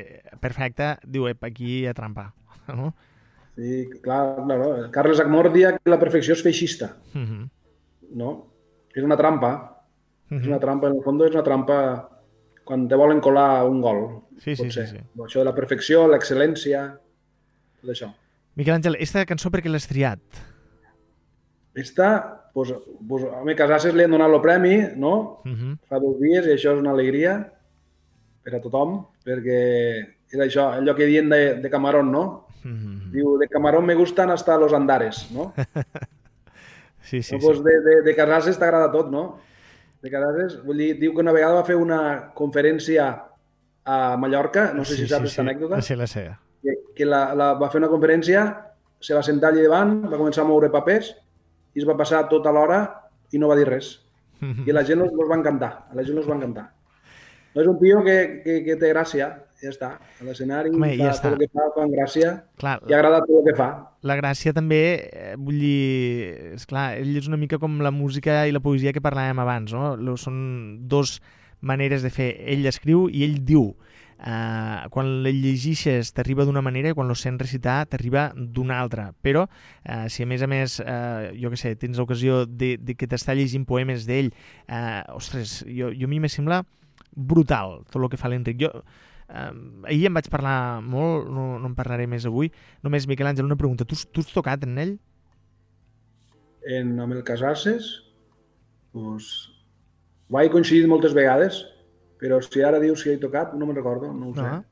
perfecta 0.41 0.95
diu, 1.05 1.29
ep, 1.29 1.45
aquí 1.45 1.83
hi 1.83 1.85
ha 1.91 1.97
trampa. 1.97 2.31
No? 2.73 2.95
Sí, 3.57 3.89
clar, 4.03 4.37
claro. 4.45 4.91
Carles 4.91 5.21
Acmor 5.21 5.53
dia 5.53 5.77
que 5.79 5.91
la 5.91 5.99
perfecció 6.01 6.35
és 6.35 6.43
feixista, 6.43 6.97
Uh 7.15 7.21
-huh. 7.21 7.49
no? 8.11 8.47
És 8.95 9.03
una 9.03 9.17
trampa. 9.17 9.71
Uh 10.31 10.37
És 10.41 10.47
una 10.47 10.59
trampa, 10.59 10.89
en 10.89 10.97
el 10.97 11.03
fons 11.03 11.23
és 11.23 11.35
una 11.35 11.43
trampa 11.43 12.09
quan 12.65 12.89
te 12.89 12.97
volen 12.97 13.21
colar 13.21 13.65
un 13.69 13.81
gol. 13.81 14.23
Sí, 14.39 14.57
sí, 14.57 14.71
sí, 14.71 14.87
sí. 14.87 14.97
Això 15.19 15.39
de 15.39 15.45
la 15.45 15.55
perfecció, 15.55 16.09
l'excel·lència, 16.09 16.99
tot 17.81 17.91
això. 17.91 18.13
Miquel 18.57 18.75
Àngel, 18.75 18.97
esta 18.99 19.25
cançó 19.27 19.51
per 19.51 19.61
què 19.61 19.69
l'has 19.69 19.87
triat? 19.87 20.21
Esta, 21.75 22.51
pues, 22.55 22.73
pues, 23.09 23.25
a 23.25 23.45
mi 23.45 23.55
Casases 23.55 23.95
li 23.95 24.05
han 24.05 24.11
donat 24.15 24.31
el 24.31 24.41
premi, 24.41 24.77
no? 24.97 25.43
Uh 25.45 25.51
-huh. 25.53 25.79
Fa 25.89 25.99
dos 25.99 26.19
dies 26.21 26.47
i 26.47 26.51
això 26.51 26.73
és 26.73 26.79
una 26.79 26.91
alegria 26.93 27.53
per 28.43 28.55
a 28.55 28.61
tothom, 28.61 29.07
perquè 29.25 30.07
és 30.31 30.39
això, 30.39 30.73
allò 30.73 30.95
que 30.95 31.07
diuen 31.07 31.29
de, 31.29 31.55
de 31.57 31.71
Camarón, 31.71 32.11
no? 32.13 32.44
Uh 32.65 32.69
-huh. 32.69 33.11
Diu, 33.13 33.39
de 33.39 33.49
Camarón 33.49 33.85
me 33.85 33.95
gustan 33.95 34.31
hasta 34.31 34.57
los 34.57 34.73
andares, 34.73 35.31
no? 35.31 35.53
Sí, 37.05 37.23
sí, 37.23 37.35
no 37.35 37.41
sí. 37.41 37.47
pues 37.47 37.63
de, 37.63 37.81
de, 37.83 38.03
de 38.03 38.15
Casases 38.17 38.59
t'agrada 38.59 38.91
tot, 38.91 39.11
no? 39.11 39.39
De 40.01 40.11
Casases, 40.11 40.65
vull 40.65 40.79
dir, 40.79 40.99
diu 40.99 41.13
que 41.13 41.21
una 41.21 41.33
vegada 41.33 41.55
va 41.61 41.65
fer 41.65 41.77
una 41.77 42.31
conferència 42.35 43.25
a 43.85 44.17
Mallorca, 44.17 44.73
no 44.73 44.85
sé 44.85 44.97
si 44.97 45.07
saps 45.07 45.21
aquesta 45.21 45.43
anècdota, 45.43 45.77
La 45.77 45.83
sé, 45.83 45.97
la 45.97 46.07
sé. 46.07 46.31
que, 46.63 46.73
que 46.97 47.05
la, 47.05 47.35
la, 47.35 47.53
va 47.61 47.69
fer 47.69 47.83
una 47.83 47.91
conferència, 47.93 48.47
se 49.01 49.13
va 49.15 49.23
sentar 49.23 49.51
allà 49.53 49.63
davant, 49.63 49.99
va 50.09 50.17
començar 50.17 50.43
a 50.45 50.49
moure 50.49 50.71
papers 50.73 51.11
i 51.75 51.81
es 51.81 51.87
va 51.87 51.97
passar 51.97 52.27
tota 52.31 52.51
l'hora 52.51 53.11
i 53.33 53.39
no 53.39 53.49
va 53.49 53.57
dir 53.57 53.69
res. 53.69 54.01
I 54.41 54.73
la 54.73 54.83
gent 54.85 55.01
els, 55.01 55.13
els 55.13 55.29
va 55.29 55.37
encantar, 55.37 55.71
a 55.91 55.95
la 55.95 56.03
gent 56.05 56.17
els 56.19 56.27
va 56.29 56.35
encantar. 56.37 56.71
No 57.55 57.63
és 57.63 57.69
un 57.71 57.77
tio 57.79 58.03
que, 58.03 58.17
que, 58.43 58.59
que 58.67 58.75
té 58.81 58.91
gràcia, 58.91 59.29
ja 59.63 59.71
està. 59.71 59.91
A 60.01 60.27
l'escenari 60.27 60.73
fa 60.75 60.91
ja 60.91 60.97
tot 60.99 61.15
està. 61.15 61.31
el 61.31 61.39
que 61.45 61.49
fa, 61.53 61.69
fa 61.77 61.85
amb 61.85 61.95
gràcia 61.95 62.33
Clar, 62.61 62.75
i 62.91 62.97
agrada 62.97 63.23
tot 63.23 63.39
el 63.39 63.47
que 63.47 63.55
fa. 63.59 63.69
la 64.05 64.17
gràcia 64.19 64.53
també, 64.57 64.83
eh, 65.07 65.35
vull 65.39 65.63
dir, 65.63 65.79
és 66.59 66.67
clar, 66.67 66.91
ell 66.99 67.15
és 67.17 67.31
una 67.31 67.39
mica 67.41 67.61
com 67.63 67.79
la 67.85 67.95
música 67.95 68.43
i 68.49 68.53
la 68.53 68.61
poesia 68.65 68.93
que 68.93 69.03
parlàvem 69.05 69.41
abans, 69.41 69.73
no? 69.73 69.95
Són 70.21 70.37
dos 70.91 71.21
maneres 71.65 72.03
de 72.05 72.11
fer. 72.13 72.35
Ell 72.45 72.67
escriu 72.67 73.09
i 73.09 73.25
ell 73.25 73.41
diu. 73.47 73.73
Uh, 74.15 74.87
quan 74.95 75.09
el 75.27 75.41
llegixes 75.43 76.13
t'arriba 76.15 76.47
d'una 76.47 76.63
manera 76.63 76.93
i 76.93 76.95
quan 76.97 77.09
lo 77.11 77.17
sents 77.19 77.43
recitar 77.43 77.83
t'arriba 77.91 78.29
d'una 78.35 78.79
altra. 78.81 79.09
Però 79.21 79.43
uh, 79.45 80.07
si 80.09 80.23
a 80.23 80.27
més 80.27 80.45
a 80.45 80.49
més, 80.49 80.79
uh, 80.81 81.33
jo 81.37 81.51
que 81.53 81.59
sé, 81.61 81.75
tens 81.77 81.99
l'ocasió 82.01 82.45
de, 82.47 82.77
de 82.81 82.95
que 82.97 83.09
t'està 83.11 83.35
llegint 83.37 83.67
poemes 83.69 84.07
d'ell, 84.09 84.31
uh, 84.69 85.03
ostres, 85.19 85.59
jo, 85.67 85.91
jo 85.93 86.09
a 86.09 86.13
mi 86.13 86.23
me 86.23 86.31
sembla 86.33 86.63
brutal 87.15 87.81
tot 87.91 88.03
el 88.03 88.09
que 88.13 88.19
fa 88.21 88.29
l'Enric. 88.29 88.61
Jo, 88.61 88.71
uh, 88.75 89.51
ahir 89.89 90.07
em 90.11 90.15
vaig 90.19 90.29
parlar 90.33 90.81
molt, 90.83 91.29
no, 91.31 91.59
no 91.59 91.71
en 91.71 91.75
parlaré 91.79 92.07
més 92.11 92.27
avui, 92.27 92.51
només, 92.83 93.07
Miquel 93.11 93.31
Àngel, 93.31 93.47
una 93.49 93.57
pregunta. 93.61 93.87
Tu, 93.89 93.97
tu 94.13 94.21
has 94.25 94.33
tocat 94.35 94.65
en 94.69 94.79
ell? 94.79 94.95
En, 96.65 96.95
amb 97.01 97.13
el 97.13 97.25
Casases, 97.27 97.89
doncs, 98.95 99.33
ho 100.33 100.41
he 100.41 100.51
coincidit 100.53 100.87
moltes 100.89 101.13
vegades, 101.17 101.59
però 102.21 102.39
si 102.41 102.63
ara 102.65 102.79
dius 102.81 103.03
si 103.05 103.11
he 103.13 103.19
tocat, 103.21 103.53
no 103.59 103.67
me'n 103.69 103.77
recordo, 103.77 104.13
no 104.13 104.31
ho 104.31 104.37
sé. 104.37 104.47
No. 104.47 104.63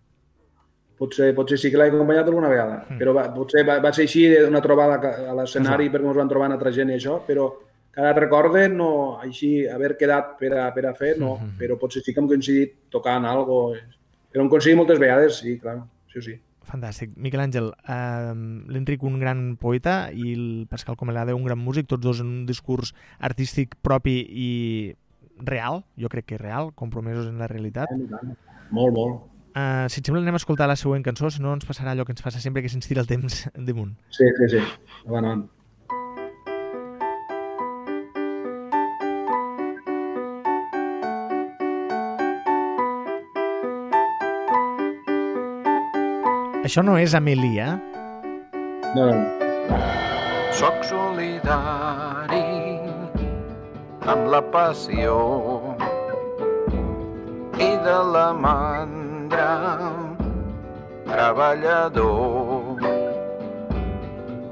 Potser, 1.03 1.33
potser 1.35 1.59
sí 1.59 1.71
que 1.73 1.77
l'he 1.81 1.89
acompanyat 1.91 2.29
alguna 2.31 2.49
vegada, 2.49 2.85
Mm. 2.89 2.99
però 3.01 3.13
va, 3.17 3.25
potser 3.35 3.65
va, 3.67 3.81
va 3.83 3.91
ser 3.93 4.05
així 4.07 4.23
una 4.47 4.61
trobada 4.63 5.01
a 5.29 5.35
l'escenari 5.35 5.91
perquè 5.91 6.07
ens 6.07 6.17
van 6.17 6.29
trobar 6.31 6.51
altra 6.53 6.71
gent 6.73 6.91
i 6.93 6.95
això, 6.95 7.19
però 7.27 7.49
que 7.93 8.01
ara 8.01 8.11
et 8.15 8.17
recorde, 8.23 8.69
no, 8.73 9.19
així, 9.21 9.67
haver 9.69 9.97
quedat 10.01 10.39
per 10.39 10.53
a, 10.57 10.71
per 10.75 10.87
a 10.87 10.95
fer, 10.95 11.19
no, 11.21 11.37
Mhm. 11.39 11.59
però 11.59 11.79
potser 11.79 12.03
sí 12.03 12.15
que 12.15 12.21
hem 12.21 12.29
coincidit 12.29 12.73
tocant 12.91 13.25
algo, 13.27 13.75
però 14.33 14.41
hem 14.43 14.49
coincidit 14.49 14.77
moltes 14.79 14.99
vegades, 14.99 15.37
sí, 15.43 15.59
clar, 15.59 15.83
sí 16.13 16.23
sí. 16.23 16.39
Fantàstic. 16.65 17.11
Miquel 17.17 17.41
Àngel, 17.41 17.73
eh, 17.89 18.33
l'Enric 18.73 19.03
un 19.03 19.19
gran 19.21 19.57
poeta 19.57 20.11
i 20.15 20.33
el 20.33 20.67
Pascal 20.71 20.97
Comelada 20.97 21.35
un 21.35 21.45
gran 21.45 21.59
músic, 21.59 21.87
tots 21.89 22.01
dos 22.01 22.21
en 22.21 22.27
un 22.27 22.47
discurs 22.47 22.95
artístic 23.19 23.75
propi 23.83 24.15
i 24.31 24.95
real, 25.45 25.85
jo 25.99 26.09
crec 26.09 26.25
que 26.25 26.39
real, 26.39 26.71
compromesos 26.75 27.27
en 27.27 27.37
la 27.39 27.49
realitat. 27.49 27.91
Molt, 28.71 28.95
molt. 28.95 29.23
Uh, 29.55 29.85
si 29.93 30.01
et 30.01 30.07
sembla 30.07 30.23
anem 30.23 30.39
a 30.39 30.41
escoltar 30.41 30.67
la 30.71 30.77
següent 30.77 31.03
cançó, 31.05 31.29
si 31.31 31.43
no 31.43 31.53
ens 31.53 31.67
passarà 31.69 31.91
allò 31.93 32.07
que 32.07 32.13
ens 32.15 32.23
passa 32.23 32.41
sempre 32.41 32.63
que 32.63 32.71
se'ns 32.71 32.87
tira 32.89 33.03
el 33.03 33.07
temps 33.11 33.43
damunt. 33.69 33.99
Sí, 34.09 34.25
sí, 34.39 34.49
sí. 34.57 34.63
Avant, 35.07 35.27
avant. 35.27 35.43
Això 46.73 46.81
no 46.81 46.95
és 46.97 47.13
Amelie, 47.13 47.65
eh? 47.69 47.75
No, 48.97 49.03
no. 49.13 49.81
Soc 50.57 50.79
solidari 50.89 52.39
amb 54.09 54.31
la 54.33 54.41
passió 54.55 55.17
i 57.61 57.69
de 57.85 57.99
la 58.15 58.25
mandra 58.47 59.51
treballador 61.11 62.81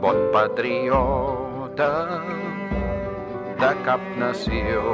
bon 0.05 0.21
patriota 0.37 1.91
de 3.65 3.73
cap 3.89 4.05
nació 4.27 4.85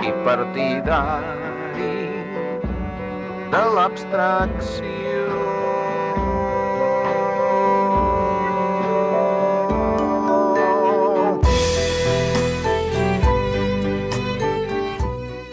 i 0.00 0.16
partidari 0.24 2.11
de 3.52 3.60
l'abstracció. 3.76 4.90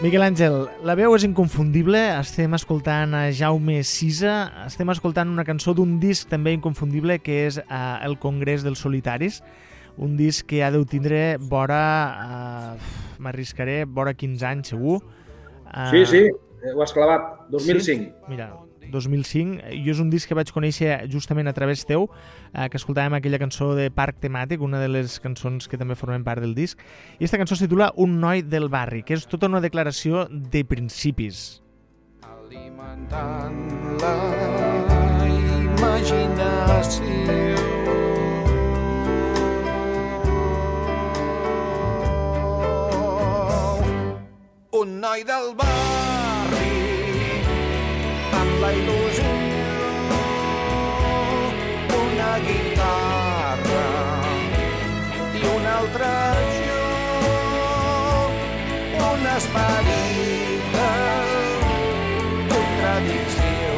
Miquel 0.00 0.24
Àngel, 0.24 0.54
la 0.80 0.94
veu 0.96 1.12
és 1.12 1.26
inconfundible, 1.28 2.00
estem 2.16 2.56
escoltant 2.56 3.12
a 3.12 3.26
Jaume 3.36 3.82
Sisa, 3.84 4.48
estem 4.64 4.88
escoltant 4.88 5.28
una 5.28 5.44
cançó 5.44 5.76
d'un 5.76 5.98
disc 6.00 6.30
també 6.32 6.56
inconfundible 6.56 7.18
que 7.20 7.42
és 7.50 7.60
uh, 7.60 8.00
El 8.00 8.16
Congrés 8.22 8.64
dels 8.64 8.80
Solitaris, 8.80 9.42
un 10.00 10.16
disc 10.16 10.48
que 10.48 10.64
ha 10.64 10.72
de 10.72 10.80
tindre 10.88 11.24
vora, 11.52 11.84
uh, 12.16 13.18
m'arriscaré, 13.20 13.82
vora 13.84 14.16
15 14.16 14.46
anys 14.48 14.72
segur. 14.72 15.02
Uh, 15.68 15.90
Sí, 15.92 16.06
sí, 16.08 16.30
ho 16.74 16.82
has 16.82 16.92
clavat. 16.92 17.48
2005. 17.50 17.84
Sí? 17.84 18.12
Mira, 18.28 18.52
2005. 18.90 19.60
Jo 19.84 19.90
és 19.94 20.00
un 20.02 20.10
disc 20.10 20.28
que 20.28 20.34
vaig 20.34 20.50
conèixer 20.54 21.08
justament 21.10 21.48
a 21.48 21.54
través 21.56 21.84
teu, 21.88 22.08
eh, 22.52 22.68
que 22.68 22.76
escoltàvem 22.80 23.14
aquella 23.16 23.38
cançó 23.38 23.74
de 23.78 23.90
Parc 23.90 24.20
Temàtic, 24.20 24.60
una 24.60 24.80
de 24.82 24.88
les 24.88 25.20
cançons 25.20 25.68
que 25.68 25.78
també 25.78 25.94
formen 25.94 26.24
part 26.24 26.42
del 26.42 26.54
disc. 26.54 26.78
I 27.18 27.24
aquesta 27.24 27.38
cançó 27.38 27.54
es 27.54 27.64
titula 27.64 27.92
Un 27.96 28.20
noi 28.20 28.42
del 28.42 28.68
barri, 28.68 29.02
que 29.02 29.14
és 29.14 29.26
tota 29.26 29.46
una 29.46 29.60
declaració 29.60 30.26
de 30.30 30.64
principis. 30.64 31.62
alimentant 32.50 34.00
la 34.00 34.14
imaginació. 35.70 37.06
Un 44.72 45.00
noi 45.00 45.24
del 45.24 45.54
barri 45.54 45.99
la 48.60 48.70
il·lusió 48.76 49.28
una 51.98 52.32
guitarra 52.44 53.84
i 55.38 55.44
un 55.50 55.68
altre 55.70 56.10
jo 56.56 56.80
un 59.06 59.24
esperit 59.36 60.66
de 60.74 60.90
contradicció. 62.50 63.74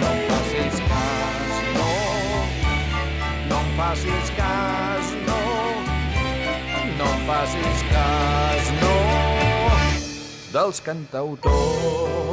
No 0.00 0.12
em 0.12 0.20
facis 0.30 0.76
cas, 0.90 1.56
no, 1.76 1.92
no 3.50 3.58
em 3.60 3.68
facis 3.80 4.32
cas, 4.38 5.12
no, 5.28 5.42
no 7.00 7.10
em 7.10 7.26
facis 7.32 7.84
cas, 7.92 8.72
no, 8.80 8.94
dels 10.56 10.80
cantautors. 10.88 12.25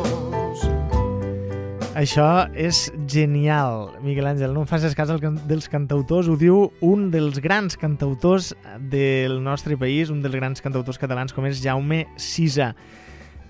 Això 1.93 2.47
és 2.57 2.87
genial, 3.05 3.91
Miguel 4.01 4.25
Àngel. 4.31 4.53
No 4.55 4.63
em 4.63 4.69
facis 4.69 4.95
cas 4.97 5.11
dels 5.13 5.67
cantautors. 5.69 6.25
Ho 6.25 6.33
diu 6.41 6.71
un 6.81 7.11
dels 7.13 7.37
grans 7.43 7.77
cantautors 7.77 8.55
del 8.89 9.37
nostre 9.45 9.77
país, 9.77 10.09
un 10.09 10.23
dels 10.23 10.33
grans 10.33 10.63
cantautors 10.63 10.97
catalans, 10.97 11.35
com 11.35 11.45
és 11.45 11.61
Jaume 11.61 12.07
Sisa. 12.17 12.71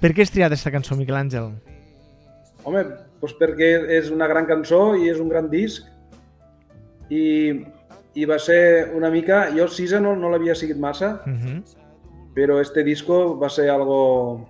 Per 0.04 0.12
què 0.12 0.26
has 0.26 0.34
triat 0.34 0.52
aquesta 0.52 0.74
cançó, 0.76 0.98
Miquel 1.00 1.16
Àngel? 1.22 1.54
Home, 2.68 2.84
doncs 3.22 3.38
perquè 3.40 3.70
és 3.96 4.12
una 4.12 4.28
gran 4.28 4.46
cançó 4.50 4.90
i 5.00 5.08
és 5.12 5.24
un 5.24 5.32
gran 5.32 5.48
disc 5.52 5.88
i, 7.08 7.64
i 8.16 8.28
va 8.28 8.42
ser 8.44 8.92
una 8.96 9.12
mica... 9.12 9.46
Jo 9.56 9.70
Sisa 9.72 10.04
no, 10.04 10.18
no 10.20 10.32
l'havia 10.32 10.56
seguit 10.56 10.78
massa, 10.80 11.22
Uh 11.26 11.32
-huh. 11.32 11.64
però 12.36 12.60
este 12.60 12.84
disco 12.84 13.38
va 13.40 13.50
ser 13.50 13.70
algo... 13.70 14.50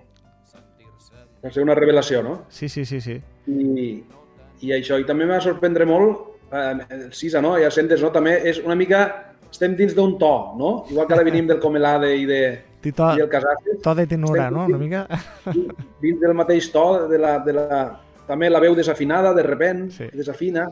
va 1.44 1.50
ser 1.52 1.62
una 1.62 1.74
revelació, 1.76 2.22
no? 2.24 2.38
Sí, 2.48 2.68
sí, 2.68 2.84
sí, 2.88 3.00
sí. 3.04 3.18
I, 3.52 3.88
i 4.64 4.72
això, 4.72 4.96
i 5.00 5.04
també 5.04 5.26
em 5.26 5.34
va 5.34 5.40
sorprendre 5.44 5.84
molt 5.86 6.52
eh, 6.52 6.72
el 6.96 7.12
Sisa, 7.12 7.42
no? 7.44 7.54
Ja 7.60 7.70
sentes, 7.74 8.00
no? 8.02 8.10
També 8.14 8.38
és 8.48 8.62
una 8.64 8.76
mica... 8.78 9.04
Estem 9.54 9.76
dins 9.78 9.92
d'un 9.94 10.16
to, 10.18 10.30
no? 10.58 10.70
Igual 10.90 11.06
que 11.06 11.14
ara 11.14 11.22
venim 11.22 11.46
del 11.46 11.60
Comelade 11.62 12.08
i, 12.18 12.24
de, 12.26 12.38
Té 12.82 12.90
to, 12.90 13.12
i 13.14 13.22
el 13.22 13.28
Casaques, 13.30 13.76
to 13.84 13.92
de 13.94 14.06
tenora, 14.10 14.48
Estem 14.48 14.56
no? 14.56 14.64
Una 14.66 14.78
mica? 14.80 15.02
dins 16.02 16.18
del 16.18 16.34
mateix 16.34 16.72
to, 16.74 16.82
de 17.06 17.20
la, 17.22 17.36
de 17.44 17.54
la, 17.54 17.78
també 18.26 18.48
la 18.50 18.58
veu 18.64 18.74
desafinada, 18.74 19.30
de 19.36 19.44
repent, 19.46 19.84
Sí. 19.94 20.08
desafina, 20.10 20.64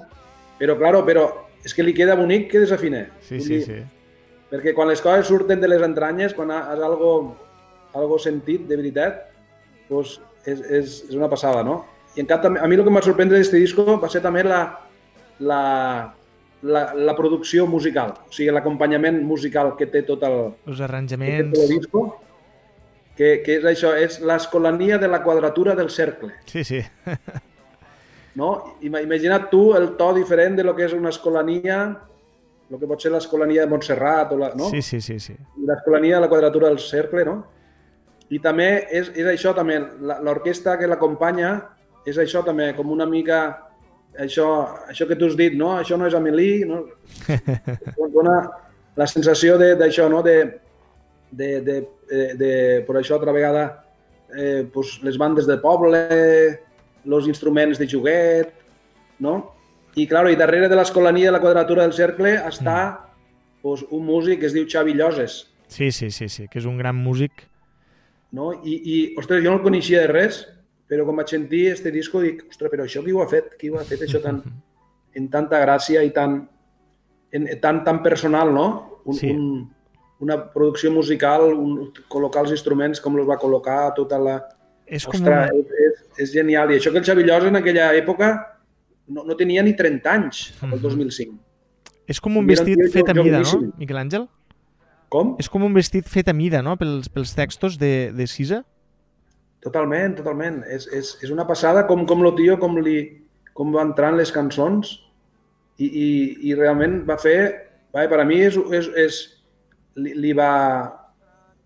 però, 0.59 0.75
claro, 0.81 1.05
però 1.07 1.29
és 1.63 1.71
que 1.79 1.87
li 1.87 1.95
queda 1.95 2.17
bonic 2.19 2.49
que 2.51 2.65
desafine. 2.65 3.05
Sí, 3.21 3.37
Vull 3.37 3.47
sí, 3.47 3.61
dir, 3.61 3.63
sí. 3.69 3.79
Perquè 4.51 4.75
quan 4.75 4.91
les 4.91 5.01
coses 5.01 5.31
surten 5.31 5.63
de 5.63 5.71
les 5.71 5.87
entranyes, 5.87 6.35
quan 6.35 6.51
has 6.51 6.83
algo, 6.83 7.13
algo 7.95 8.19
sentit 8.19 8.67
de 8.67 8.81
veritat, 8.83 9.29
doncs 9.89 10.19
és, 10.47 10.61
és, 10.61 10.97
és 11.11 11.15
una 11.17 11.29
passada, 11.31 11.63
no? 11.63 11.85
I 12.17 12.21
en 12.21 12.27
cap, 12.29 12.45
a 12.45 12.67
mi 12.69 12.77
el 12.77 12.83
que 12.85 12.91
em 12.93 12.97
va 12.99 13.03
sorprendre 13.05 13.39
d'aquest 13.39 13.55
disco 13.57 13.99
va 14.03 14.09
ser 14.13 14.21
també 14.25 14.43
la, 14.45 14.63
la, 15.41 15.61
la, 16.63 16.83
la 16.95 17.15
producció 17.17 17.67
musical, 17.67 18.13
o 18.29 18.33
sigui, 18.33 18.51
l'acompanyament 18.53 19.23
musical 19.25 19.75
que 19.79 19.87
té 19.87 20.03
tot 20.09 20.23
el, 20.29 20.37
Els 20.67 20.77
que 20.79 20.85
arranjaments... 20.85 21.55
tot 21.55 21.63
el 21.65 21.73
disco, 21.79 22.03
que, 23.17 23.31
que 23.45 23.59
és 23.61 23.65
això, 23.69 23.95
és 23.97 24.21
l'escolania 24.25 24.99
de 24.99 25.09
la 25.09 25.23
quadratura 25.25 25.75
del 25.79 25.91
cercle. 25.91 26.33
Sí, 26.47 26.65
sí. 26.65 26.83
No? 28.35 28.77
Ima- 28.81 29.03
Imagina't 29.05 29.51
tu 29.51 29.75
el 29.77 29.91
to 29.99 30.15
diferent 30.17 30.55
de 30.57 30.65
lo 30.65 30.73
que 30.75 30.87
és 30.87 30.93
una 30.97 31.11
escolania, 31.13 31.83
el 32.71 32.79
que 32.81 32.89
pot 32.89 33.03
ser 33.05 33.11
l'escolania 33.13 33.67
de 33.67 33.69
Montserrat, 33.69 34.33
o 34.33 34.39
la, 34.41 34.49
no? 34.57 34.71
Sí, 34.71 34.81
sí, 34.81 35.03
sí, 35.05 35.19
sí. 35.21 35.35
L'escolania 35.69 36.15
de 36.17 36.23
la 36.25 36.31
quadratura 36.31 36.71
del 36.73 36.79
cercle, 36.81 37.27
no? 37.29 37.35
I 38.33 38.39
també 38.41 38.87
és, 38.89 39.11
és 39.19 39.27
això 39.29 39.53
també, 39.55 39.77
l'orquestra 40.25 40.79
que 40.81 40.89
l'acompanya 40.89 41.51
és 42.09 42.17
això 42.19 42.41
també, 42.47 42.71
com 42.75 42.89
una 42.91 43.05
mica 43.07 43.43
això, 44.19 44.47
això 44.89 45.07
que 45.09 45.17
tu 45.21 45.29
has 45.29 45.37
dit, 45.37 45.55
no? 45.59 45.75
Això 45.79 45.99
no 46.01 46.09
és 46.09 46.17
Amélie, 46.17 46.65
no? 46.69 46.87
Dona 48.15 48.37
la 48.97 49.07
sensació 49.07 49.59
de- 49.61 49.75
d'això, 49.77 50.09
no? 50.11 50.23
De, 50.25 50.37
de, 51.31 51.51
de, 51.61 51.77
de, 52.09 52.25
de, 52.41 52.53
per 52.89 52.97
això 53.01 53.17
altra 53.19 53.33
vegada 53.37 53.67
eh, 54.37 54.65
pues, 54.73 54.99
les 55.05 55.17
bandes 55.21 55.47
de 55.49 55.59
poble, 55.61 56.03
els 57.05 57.29
instruments 57.29 57.79
de 57.81 57.89
joguet, 57.89 58.53
no? 59.21 59.37
I, 59.95 60.07
claro, 60.09 60.31
i 60.33 60.37
darrere 60.41 60.71
de 60.73 60.77
l'escolania 60.77 61.29
de 61.29 61.37
la 61.37 61.41
quadratura 61.45 61.85
del 61.85 61.93
cercle 61.93 62.39
està 62.49 62.77
pues, 63.61 63.85
un 63.93 64.07
músic 64.09 64.41
que 64.41 64.49
es 64.49 64.55
diu 64.57 64.65
Xavi 64.69 64.95
Lloses, 64.97 65.43
Sí, 65.73 65.87
sí, 65.91 66.11
sí, 66.13 66.27
sí, 66.29 66.49
que 66.53 66.59
és 66.61 66.67
un 66.69 66.77
gran 66.77 66.99
músic. 67.01 67.47
No? 68.33 68.53
I, 68.65 68.75
i 68.85 68.97
ostres, 69.21 69.43
jo 69.45 69.51
no 69.51 69.59
el 69.61 69.65
coneixia 69.65 70.03
de 70.05 70.11
res, 70.13 70.43
però 70.89 71.05
quan 71.09 71.17
vaig 71.23 71.29
sentir 71.33 71.67
este 71.73 71.91
disco 71.95 72.21
dic, 72.21 72.45
ostres, 72.51 72.71
però 72.73 72.85
això 72.85 73.03
qui 73.05 73.13
ho 73.13 73.23
ha 73.23 73.29
fet? 73.31 73.55
Qui 73.61 73.71
ho 73.73 73.79
ha 73.81 73.85
fet 73.89 74.03
això 74.07 74.21
tan, 74.25 74.43
en 75.19 75.29
tanta 75.33 75.61
gràcia 75.63 76.03
i 76.05 76.11
tan, 76.17 76.43
en, 77.33 77.47
tan, 77.61 77.83
tan 77.85 78.03
personal, 78.03 78.53
no? 78.53 78.67
Un, 79.05 79.15
Sí. 79.19 79.31
un, 79.31 79.71
una 80.23 80.37
producció 80.53 80.93
musical, 80.95 81.49
un, 81.53 81.93
col·locar 82.09 82.45
els 82.45 82.53
instruments 82.55 83.01
com 83.03 83.17
els 83.19 83.27
va 83.29 83.39
col·locar, 83.43 83.93
tota 83.97 84.19
la... 84.23 84.37
És 84.87 85.07
com 85.09 85.15
Ostres, 85.17 85.51
és, 85.57 85.73
és, 85.87 86.03
és 86.27 86.33
genial. 86.37 86.71
I 86.71 86.77
això 86.79 86.93
que 86.93 87.01
el 87.01 87.05
Xavi 87.07 87.25
Llosa 87.25 87.49
en 87.49 87.57
aquella 87.59 87.89
època 87.97 88.29
no, 89.09 89.25
no 89.25 89.35
tenia 89.39 89.63
ni 89.65 89.73
30 89.75 90.13
anys, 90.13 90.43
el 90.63 90.69
Mhm. 90.77 90.83
2005. 90.83 91.39
És 92.13 92.21
com 92.21 92.37
un 92.37 92.47
vestit 92.47 92.79
fet 92.93 93.09
a 93.09 93.15
mida, 93.15 93.41
no. 93.41 93.73
Miquel 93.79 93.97
Àngel? 93.99 94.29
Com? 95.13 95.35
És 95.43 95.51
com 95.53 95.65
un 95.67 95.75
vestit 95.77 96.09
fet 96.09 96.31
a 96.33 96.35
mida, 96.37 96.63
no?, 96.65 96.79
pels, 96.81 97.11
pels 97.13 97.35
textos 97.37 97.77
de, 97.81 98.11
de 98.17 98.27
Sisa. 98.31 98.63
Totalment, 99.63 100.17
totalment. 100.19 100.63
És, 100.73 100.89
és, 100.89 101.13
és 101.23 101.33
una 101.35 101.45
passada 101.49 101.85
com, 101.91 102.07
com 102.09 102.25
lo 102.25 102.33
tio, 102.39 102.57
com, 102.63 102.79
li, 102.83 102.97
com 103.53 103.75
va 103.75 103.85
entrant 103.85 104.17
les 104.19 104.33
cançons 104.35 104.97
i, 105.77 105.87
i, 105.87 106.09
i 106.49 106.57
realment 106.59 107.03
va 107.09 107.19
fer... 107.21 107.39
Va, 107.93 108.07
per 108.09 108.23
a 108.23 108.25
mi 108.25 108.41
és, 108.41 108.57
és, 108.73 108.89
és, 109.05 109.23
li, 110.01 110.17
li 110.17 110.33
va... 110.37 110.51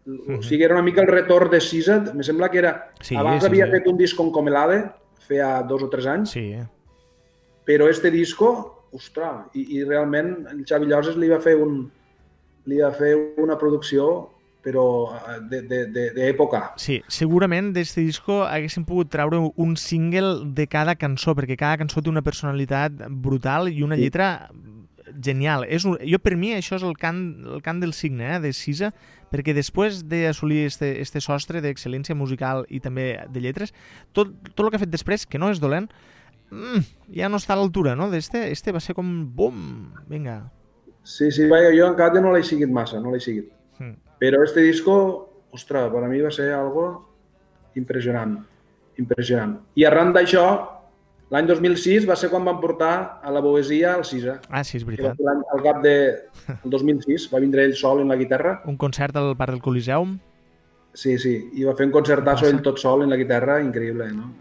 O 0.07 0.39
sigui, 0.43 0.63
era 0.67 0.75
una 0.75 0.85
mica 0.87 1.03
el 1.03 1.11
retorn 1.11 1.51
de 1.51 1.61
Sisa. 1.63 2.01
Me 2.15 2.27
sembla 2.27 2.51
que 2.51 2.61
era... 2.63 2.75
Sí, 3.01 3.17
Abans 3.19 3.45
sí, 3.45 3.49
havia 3.49 3.71
sí. 3.71 3.77
fet 3.79 3.87
un 3.91 3.99
disc 3.99 4.19
con 4.19 4.33
Comelade, 4.35 4.83
feia 5.27 5.61
dos 5.67 5.87
o 5.87 5.91
tres 5.91 6.07
anys, 6.11 6.35
Sí, 6.35 6.49
eh? 6.55 6.67
però 7.67 7.89
este 7.91 8.13
disco, 8.15 8.87
ostres, 8.95 9.49
i, 9.59 9.65
i 9.79 9.85
realment 9.85 10.47
el 10.53 10.63
Xavi 10.67 10.87
Lloses 10.87 11.17
li 11.19 11.31
va 11.33 11.41
fer 11.43 11.57
un 11.59 11.81
li 12.67 12.81
va 12.83 12.93
fer 12.95 13.15
una 13.43 13.57
producció 13.59 14.29
però 14.67 15.15
eh, 15.15 15.61
d'època. 16.17 16.73
Sí, 16.83 16.97
segurament 17.07 17.69
d'este 17.77 18.03
disco 18.03 18.41
haguéssim 18.43 18.83
pogut 18.89 19.13
treure 19.15 19.39
un 19.55 19.77
single 19.79 20.41
de 20.59 20.67
cada 20.67 20.97
cançó, 20.99 21.37
perquè 21.39 21.55
cada 21.61 21.79
cançó 21.79 22.03
té 22.03 22.11
una 22.11 22.25
personalitat 22.27 23.05
brutal 23.11 23.69
i 23.71 23.85
una 23.87 23.95
Sí. 23.95 24.03
lletra 24.03 24.51
genial. 25.23 25.65
És 25.71 25.85
un, 25.87 25.97
jo, 26.03 26.19
per 26.19 26.35
mi, 26.37 26.51
això 26.53 26.75
és 26.81 26.83
el 26.83 26.97
cant, 26.99 27.45
el 27.47 27.63
cant 27.63 27.79
del 27.81 27.93
signe, 27.95 28.35
eh, 28.37 28.41
de 28.43 28.53
Sisa, 28.53 28.91
perquè 29.31 29.55
després 29.55 30.03
d'assolir 30.09 30.65
este, 30.67 31.01
este 31.01 31.21
sostre 31.23 31.63
d'excel·lència 31.63 32.15
musical 32.19 32.67
i 32.69 32.81
també 32.81 33.21
de 33.31 33.41
lletres, 33.41 33.73
tot, 34.13 34.35
tot 34.55 34.67
el 34.67 34.71
que 34.71 34.77
ha 34.77 34.83
fet 34.83 34.91
després, 34.91 35.27
que 35.27 35.39
no 35.39 35.49
és 35.51 35.61
dolent, 35.63 35.87
mm, 36.51 36.83
ja 37.15 37.29
no 37.31 37.39
està 37.39 37.55
a 37.55 37.57
l'altura, 37.63 37.95
no? 37.95 38.11
D'este 38.11 38.51
este 38.51 38.73
va 38.75 38.81
ser 38.83 38.95
com, 38.99 39.31
bum, 39.35 39.93
vinga. 40.11 40.51
Sí, 41.07 41.31
sí, 41.31 41.47
vaja, 41.47 41.71
jo 41.71 41.87
encara 41.87 42.19
no 42.19 42.33
l'he 42.35 42.43
seguit 42.43 42.71
massa, 42.75 42.99
no 42.99 43.13
l'he 43.15 43.21
seguit. 43.23 43.47
Mm. 43.79 43.93
Però 44.19 44.41
este 44.43 44.65
disco, 44.65 44.95
ostres, 45.55 45.87
per 45.93 46.03
a 46.03 46.09
mi 46.11 46.19
va 46.19 46.33
ser 46.35 46.49
algo 46.57 46.87
impressionant, 47.79 48.41
impressionant. 48.99 49.53
I 49.79 49.87
arran 49.87 50.11
d'això, 50.17 50.47
l'any 51.31 51.47
2006 51.47 52.09
va 52.11 52.17
ser 52.19 52.33
quan 52.33 52.43
van 52.49 52.59
portar 52.59 53.21
a 53.23 53.31
la 53.31 53.43
Boesia 53.45 53.95
al 53.95 54.03
Cisa. 54.09 54.41
Ah, 54.51 54.65
sí, 54.67 54.81
és 54.81 54.87
veritat. 54.89 55.23
Al 55.55 55.63
cap 55.63 55.79
de 55.85 55.95
el 56.57 56.75
2006 56.75 57.29
va 57.31 57.45
vindre 57.45 57.69
ell 57.69 57.77
sol 57.79 58.03
en 58.03 58.11
la 58.11 58.19
guitarra. 58.19 58.59
Un 58.67 58.81
concert 58.81 59.15
al 59.15 59.37
Parc 59.39 59.55
del 59.55 59.63
Coliseum. 59.63 60.19
Sí, 60.97 61.21
sí, 61.23 61.37
i 61.55 61.63
va 61.69 61.77
fer 61.79 61.87
un 61.87 61.95
concertazo 61.95 62.49
Passa. 62.49 62.51
ell 62.51 62.65
tot 62.67 62.83
sol 62.83 63.07
en 63.07 63.15
la 63.15 63.21
guitarra, 63.21 63.61
increïble, 63.63 64.11
no? 64.17 64.33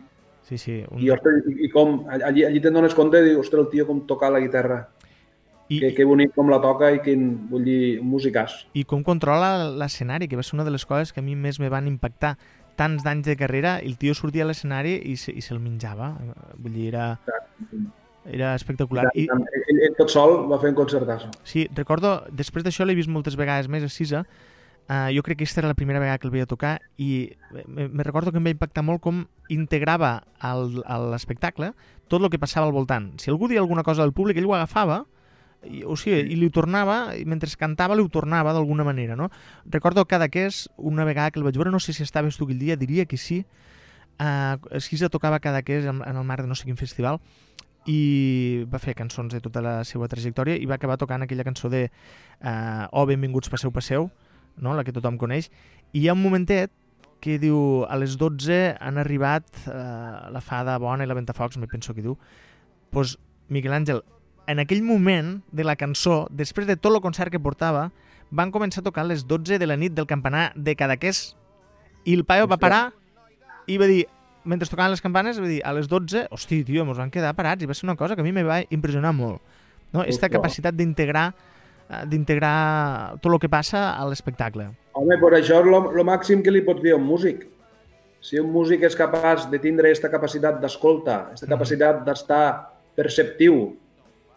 Sí, 0.49 0.57
sí. 0.57 0.81
Un... 0.89 0.97
I, 1.01 1.13
ostres, 1.13 1.45
i, 1.45 1.59
i 1.67 1.69
com, 1.69 1.99
allí, 2.09 2.45
allí 2.47 2.61
te'n 2.63 2.73
dones 2.73 2.97
compte, 2.97 3.21
dius, 3.21 3.45
ostres, 3.45 3.67
el 3.67 3.73
tio 3.73 3.85
com 3.85 4.05
toca 4.09 4.33
la 4.33 4.41
guitarra, 4.41 4.87
I, 5.69 5.79
que, 5.81 5.93
que 5.97 6.05
bonic 6.05 6.35
com 6.35 6.49
la 6.51 6.59
toca 6.61 6.91
i 6.93 6.99
quin, 7.01 7.47
vull 7.49 7.63
dir, 7.65 7.97
un 8.01 8.09
musicàs. 8.11 8.67
i 8.77 8.83
com 8.85 9.01
controla 9.03 9.69
l'escenari, 9.73 10.27
que 10.29 10.37
va 10.37 10.43
ser 10.45 10.55
una 10.59 10.65
de 10.67 10.71
les 10.71 10.85
coses 10.85 11.13
que 11.13 11.21
a 11.21 11.25
mi 11.25 11.35
més 11.35 11.59
me 11.59 11.69
van 11.73 11.87
impactar. 11.89 12.35
Tants 12.75 13.05
d'anys 13.05 13.25
de 13.25 13.37
carrera, 13.39 13.77
el 13.79 13.95
tio 13.97 14.13
sortia 14.13 14.43
a 14.43 14.49
l'escenari 14.49 14.97
i, 15.07 15.15
se, 15.15 15.31
i 15.31 15.41
se'l 15.41 15.61
menjava. 15.63 16.11
Vull 16.59 16.73
dir, 16.75 16.89
era, 16.91 17.05
era 18.25 18.53
espectacular. 18.55 19.05
I, 19.15 19.29
Ell, 19.31 19.79
ell 19.87 19.95
tot 19.97 20.11
sol 20.11 20.41
va 20.51 20.59
fer 20.59 20.73
un 20.73 20.75
concertazo. 20.75 21.29
sí, 21.47 21.69
recordo, 21.73 22.17
després 22.35 22.65
d'això 22.67 22.85
l'he 22.85 22.97
vist 22.97 23.09
moltes 23.09 23.37
vegades 23.39 23.69
més 23.71 23.85
a 23.87 23.89
Sisa, 23.89 24.25
uh, 24.89 25.07
jo 25.15 25.23
crec 25.23 25.39
que 25.39 25.47
aquesta 25.47 25.63
era 25.63 25.71
la 25.71 25.77
primera 25.79 26.03
vegada 26.03 26.19
que 26.19 26.27
el 26.27 26.33
veia 26.35 26.45
tocar 26.45 26.81
i 26.97 27.31
me, 27.65 27.87
me 27.87 28.03
recordo 28.03 28.31
que 28.31 28.37
em 28.43 28.45
va 28.45 28.53
impactar 28.53 28.83
molt 28.83 29.01
com 29.01 29.23
integrava 29.49 30.23
al, 30.39 30.83
a 30.85 30.99
l'espectacle 31.13 31.71
tot 32.09 32.21
el 32.21 32.29
que 32.29 32.37
passava 32.41 32.67
al 32.67 32.73
voltant. 32.75 33.13
Si 33.23 33.31
algú 33.31 33.47
dia 33.47 33.63
alguna 33.63 33.83
cosa 33.83 34.03
del 34.03 34.13
públic, 34.13 34.37
ell 34.37 34.51
ho 34.51 34.53
agafava 34.57 35.05
i, 35.63 35.83
o 35.83 35.95
sigui, 35.97 36.19
i 36.31 36.37
li 36.37 36.49
ho 36.49 36.53
tornava, 36.53 37.15
i 37.17 37.25
mentre 37.25 37.49
cantava 37.59 37.95
li 37.95 38.03
ho 38.03 38.09
tornava 38.11 38.53
d'alguna 38.53 38.83
manera, 38.83 39.15
no? 39.15 39.29
Recordo 39.65 40.05
cada 40.05 40.29
que 40.29 40.45
és, 40.49 40.65
una 40.77 41.05
vegada 41.05 41.31
que 41.31 41.39
el 41.39 41.47
vaig 41.47 41.57
veure, 41.57 41.71
no 41.71 41.79
sé 41.79 41.93
si 41.93 42.03
estaves 42.03 42.37
tu 42.37 42.45
aquell 42.45 42.61
dia, 42.61 42.77
diria 42.77 43.05
que 43.05 43.17
sí, 43.17 43.45
uh, 44.19 44.57
Esquisa 44.71 45.09
tocava 45.09 45.39
cada 45.39 45.63
que 45.63 45.79
és 45.79 45.89
en, 45.89 46.01
en 46.05 46.15
el 46.15 46.23
marc 46.27 46.45
de 46.45 46.51
no 46.51 46.55
sé 46.55 46.67
quin 46.67 46.79
festival 46.79 47.19
i 47.85 48.65
va 48.71 48.79
fer 48.81 48.95
cançons 48.97 49.33
de 49.33 49.41
tota 49.43 49.61
la 49.61 49.75
seva 49.85 50.09
trajectòria 50.09 50.57
i 50.57 50.65
va 50.65 50.79
acabar 50.79 50.97
tocant 50.97 51.21
aquella 51.21 51.45
cançó 51.45 51.69
de 51.69 51.85
uh, 51.85 52.87
Oh, 52.91 53.05
benvinguts, 53.05 53.49
passeu, 53.49 53.71
passeu, 53.71 54.09
no? 54.57 54.73
la 54.73 54.83
que 54.83 54.95
tothom 54.95 55.19
coneix, 55.21 55.51
i 55.93 56.01
hi 56.01 56.09
ha 56.09 56.17
un 56.17 56.23
momentet 56.23 56.73
que 57.21 57.37
diu 57.41 57.85
a 57.89 57.97
les 57.97 58.17
12 58.21 58.75
han 58.81 58.97
arribat 59.01 59.47
uh, 59.65 60.31
la 60.33 60.41
fada 60.41 60.77
bona 60.81 61.05
i 61.05 61.09
la 61.09 61.17
ventafocs, 61.17 61.57
me 61.57 61.69
penso 61.69 61.93
que 61.93 62.03
diu, 62.05 62.17
pues, 62.93 63.17
Miquel 63.49 63.73
Àngel, 63.77 64.01
en 64.47 64.59
aquell 64.59 64.83
moment 64.83 65.39
de 65.51 65.63
la 65.63 65.75
cançó, 65.75 66.27
després 66.29 66.67
de 66.67 66.75
tot 66.77 66.93
el 66.93 67.01
concert 67.01 67.31
que 67.33 67.41
portava, 67.41 67.89
van 68.31 68.51
començar 68.51 68.81
a 68.81 68.87
tocar 68.87 69.03
a 69.05 69.09
les 69.09 69.25
12 69.27 69.59
de 69.59 69.67
la 69.67 69.77
nit 69.77 69.93
del 69.93 70.07
campanar 70.07 70.51
de 70.55 70.75
Cadaqués 70.75 71.35
i 72.05 72.13
el 72.13 72.25
paio 72.25 72.47
va 72.47 72.57
parar 72.57 72.91
i 73.67 73.77
va 73.81 73.87
dir, 73.89 74.05
mentre 74.43 74.69
tocaven 74.69 74.93
les 74.93 75.01
campanes, 75.01 75.39
va 75.41 75.47
dir, 75.49 75.61
a 75.65 75.73
les 75.73 75.87
12, 75.89 76.27
hosti, 76.31 76.63
tio, 76.63 76.85
mos 76.85 76.97
van 77.01 77.11
quedar 77.13 77.33
parats 77.37 77.63
i 77.63 77.69
va 77.69 77.73
ser 77.73 77.87
una 77.87 77.95
cosa 77.95 78.15
que 78.15 78.21
a 78.21 78.25
mi 78.25 78.33
me 78.33 78.43
va 78.43 78.61
impressionar 78.69 79.13
molt. 79.13 79.41
No? 79.93 80.03
Esta 80.03 80.29
capacitat 80.29 80.75
d'integrar 80.75 81.33
eh, 81.89 82.03
d'integrar 82.09 83.17
tot 83.21 83.31
el 83.31 83.39
que 83.39 83.49
passa 83.49 83.93
a 83.93 84.05
l'espectacle. 84.09 84.69
Home, 84.93 85.17
per 85.21 85.33
això 85.37 85.61
és 85.61 85.69
el 85.97 86.05
màxim 86.05 86.43
que 86.43 86.53
li 86.53 86.61
pots 86.65 86.81
dir 86.83 86.93
a 86.93 86.99
un 86.99 87.05
músic. 87.05 87.47
Si 88.21 88.39
un 88.41 88.49
músic 88.51 88.81
és 88.83 88.95
capaç 88.97 89.49
de 89.51 89.59
tindre 89.61 89.89
aquesta 89.89 90.09
capacitat 90.09 90.59
d'escolta, 90.61 91.27
aquesta 91.29 91.45
Mhm. 91.45 91.53
capacitat 91.53 92.05
d'estar 92.05 92.45
perceptiu 92.95 93.77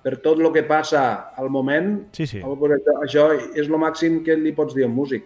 per 0.02 0.16
tot 0.22 0.38
el 0.40 0.52
que 0.54 0.62
passa 0.64 1.30
al 1.36 1.50
moment, 1.50 2.06
Sí, 2.12 2.26
sí. 2.26 2.40
això, 2.40 3.28
és 3.54 3.66
el 3.68 3.78
màxim 3.78 4.22
que 4.24 4.36
li 4.36 4.52
pots 4.52 4.74
dir 4.74 4.84
a 4.84 4.88
un 4.88 4.94
músic. 4.94 5.24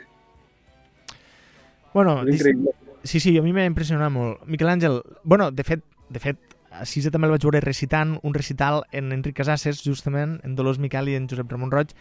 Bueno, 1.94 2.20
És 2.22 2.26
dis- 2.26 2.40
increïble. 2.40 2.72
Sí, 3.04 3.18
sí, 3.20 3.36
a 3.36 3.42
mi 3.42 3.52
m'ha 3.52 3.64
impressionat 3.66 4.10
molt. 4.14 4.44
Miquel 4.46 4.68
Àngel, 4.70 5.00
bueno, 5.24 5.50
de 5.50 5.64
fet, 5.64 5.82
de 6.08 6.20
fet, 6.22 6.38
a 6.70 6.86
Sisa 6.86 7.10
també 7.10 7.26
el 7.26 7.32
vaig 7.34 7.42
veure 7.42 7.60
recitant 7.60 8.14
un 8.22 8.32
recital 8.32 8.84
en 8.92 9.10
Enric 9.12 9.34
Casasses, 9.36 9.82
justament, 9.84 10.38
en 10.44 10.54
Dolors 10.54 10.78
Miquel 10.78 11.08
i 11.10 11.16
en 11.16 11.26
Josep 11.28 11.50
Ramon 11.50 11.70
Roig, 11.70 11.90
eh, 11.90 11.96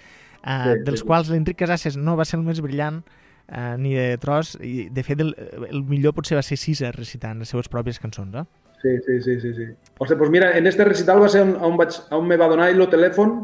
Sí, 0.45 0.69
sí, 0.77 0.83
dels 0.85 0.99
sí. 1.01 1.05
quals 1.05 1.29
l'Enric 1.29 1.57
Casasses 1.57 1.97
no 1.97 2.15
va 2.15 2.23
ser 2.25 2.37
el 2.39 2.45
més 2.45 2.61
brillant 2.61 3.01
eh, 3.49 3.75
ni 3.79 3.95
de 3.95 4.17
tros, 4.21 4.57
i 4.61 4.87
de 4.89 5.03
fet 5.03 5.19
el, 5.19 5.33
el 5.69 5.83
millor 5.83 6.13
potser 6.13 6.37
va 6.37 6.43
ser 6.45 6.55
Sisa 6.57 6.91
recitant 6.93 7.39
les 7.39 7.49
seves 7.49 7.67
pròpies 7.67 7.99
cançons, 7.99 8.33
eh? 8.35 8.45
Sí, 8.81 8.89
sí, 9.05 9.21
sí, 9.21 9.39
sí, 9.41 9.53
sí. 9.53 9.65
Ostres, 9.99 10.17
pues 10.17 10.29
mira, 10.31 10.57
en 10.57 10.65
este 10.65 10.83
recital 10.83 11.21
va 11.21 11.29
ser 11.29 11.41
on, 11.43 11.55
on, 11.61 11.77
vaig, 11.77 11.93
on 12.11 12.27
me 12.27 12.37
va 12.37 12.47
donar 12.49 12.69
el 12.71 12.81
telèfon 12.89 13.35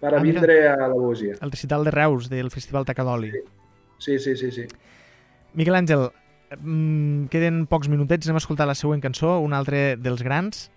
per 0.00 0.14
Ah, 0.16 0.20
vindre 0.22 0.66
a 0.68 0.76
la 0.88 0.94
Boesia. 0.94 1.36
El 1.40 1.50
recital 1.50 1.84
de 1.84 1.90
Reus 1.90 2.28
del 2.30 2.50
Festival 2.50 2.84
Tacadoli. 2.84 3.30
Sí, 3.98 4.18
sí, 4.18 4.34
sí, 4.36 4.50
sí. 4.50 4.64
Miquel 5.54 5.74
Àngel, 5.76 6.08
mm, 6.58 7.26
queden 7.30 7.66
pocs 7.68 7.88
minutets, 7.92 8.26
anem 8.26 8.40
a 8.40 8.42
escoltar 8.42 8.66
la 8.66 8.74
següent 8.74 9.02
cançó, 9.04 9.38
un 9.44 9.52
altre 9.52 9.96
dels 10.00 10.22
grans. 10.24 10.70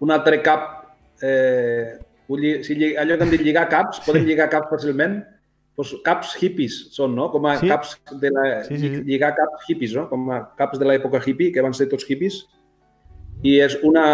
Un 0.00 0.10
altre 0.10 0.42
cap, 0.42 0.96
eh, 1.22 1.94
si 2.62 2.96
allò 2.96 3.16
que 3.16 3.22
hem 3.24 3.30
dit 3.30 3.40
lligar 3.46 3.68
caps, 3.70 4.00
podem 4.04 4.26
lligar 4.26 4.50
caps 4.50 4.68
fàcilment, 4.72 5.20
doncs 5.76 5.94
caps 6.04 6.34
hippies 6.42 6.90
són, 6.94 7.14
no? 7.14 7.30
Com 7.30 7.46
a 7.46 7.56
Sí. 7.58 7.68
caps 7.68 7.96
de 8.20 8.30
la... 8.30 8.64
Sí, 8.64 8.76
sí, 8.78 8.88
sí. 8.96 9.02
Lligar 9.06 9.34
caps 9.36 9.64
hippies, 9.68 9.94
no? 9.94 10.08
Com 10.10 10.28
a 10.30 10.42
caps 10.58 10.78
de 10.78 10.84
l'època 10.84 11.22
hippie, 11.24 11.52
que 11.52 11.62
van 11.62 11.72
ser 11.74 11.88
tots 11.88 12.04
hippies. 12.10 12.42
I 13.44 13.58
és 13.60 13.76
una... 13.84 14.04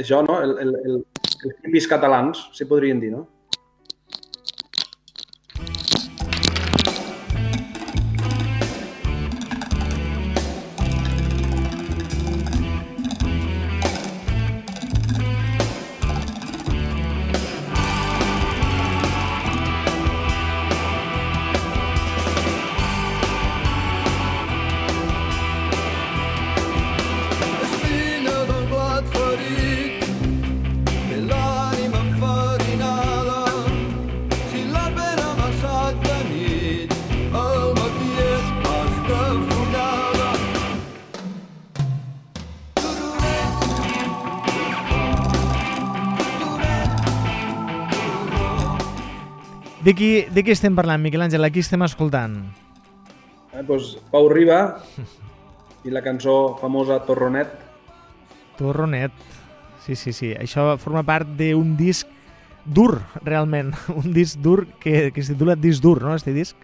Això, 0.00 0.20
no? 0.26 0.40
El, 0.42 0.56
el, 0.64 0.72
el, 0.84 0.96
els 1.44 1.60
hippies 1.64 1.86
catalans, 1.90 2.48
se 2.56 2.66
podrien 2.70 3.00
dir, 3.02 3.12
no? 3.14 3.26
De 49.90 49.94
qui, 49.96 50.22
de 50.30 50.44
qui 50.46 50.52
estem 50.54 50.76
parlant, 50.78 51.00
Miquel 51.02 51.24
Àngel? 51.24 51.42
A 51.42 51.48
qui 51.50 51.64
estem 51.64 51.82
escoltant? 51.82 52.36
Eh, 53.50 53.62
doncs 53.66 53.96
Pau 54.12 54.28
Riba 54.30 54.58
i 55.82 55.90
la 55.90 55.98
cançó 56.04 56.54
famosa 56.60 57.00
Torronet. 57.08 57.56
Torronet. 58.54 59.10
Sí, 59.82 59.96
sí, 59.98 60.12
sí. 60.14 60.28
Això 60.38 60.76
forma 60.78 61.02
part 61.08 61.32
d'un 61.40 61.72
disc 61.74 62.06
dur, 62.62 63.00
realment. 63.24 63.72
Un 64.04 64.14
disc 64.14 64.38
dur 64.38 64.68
que, 64.78 65.10
que 65.10 65.24
es 65.24 65.32
titula 65.32 65.58
Disc 65.58 65.82
dur, 65.82 66.04
no?, 66.06 66.14
este 66.14 66.36
disc. 66.38 66.54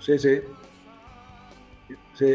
Sí, 0.00 0.16
sí. 0.24 0.38
Sí. 2.16 2.32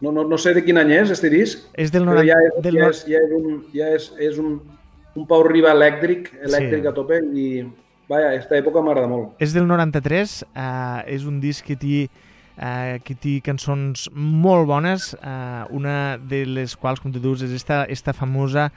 No, 0.00 0.10
no, 0.10 0.26
no 0.26 0.42
sé 0.42 0.56
de 0.58 0.66
quin 0.66 0.82
any 0.82 0.90
és, 0.96 1.14
este 1.14 1.30
disc, 1.30 1.70
És 1.78 1.94
del, 1.94 2.10
però 2.10 2.18
90, 2.18 2.32
ja 2.32 2.42
és, 2.50 2.58
del 2.66 2.82
ja 2.82 2.90
és, 2.90 3.06
ja 3.14 3.22
és, 3.22 3.38
un, 3.38 3.64
ja 3.78 3.94
és, 3.94 4.10
és 4.32 4.42
un, 4.42 4.58
un 5.14 5.30
Pau 5.30 5.46
Riba 5.46 5.70
elèctric, 5.70 6.32
elèctric 6.42 6.82
Sí. 6.82 6.90
a 6.90 6.96
tope 6.98 7.22
i, 7.30 7.48
vaja, 8.08 8.32
aquesta 8.32 8.58
època 8.60 8.82
m'agrada 8.84 9.08
molt. 9.10 9.34
és 9.38 9.54
del 9.54 9.66
93, 9.66 10.44
eh, 10.54 11.14
és 11.14 11.24
un 11.24 11.40
disc 11.40 11.64
que 11.64 11.76
té, 11.76 12.08
eh, 12.56 12.98
que 13.04 13.14
té 13.14 13.40
cançons 13.44 14.08
molt 14.14 14.66
bones, 14.66 15.14
eh, 15.14 15.64
una 15.70 16.18
de 16.18 16.44
les 16.46 16.76
quals, 16.76 17.00
com 17.00 17.12
tu 17.12 17.20
dius, 17.20 17.42
és 17.42 17.50
esta, 17.50 17.84
esta 17.84 18.12
famosa 18.12 18.70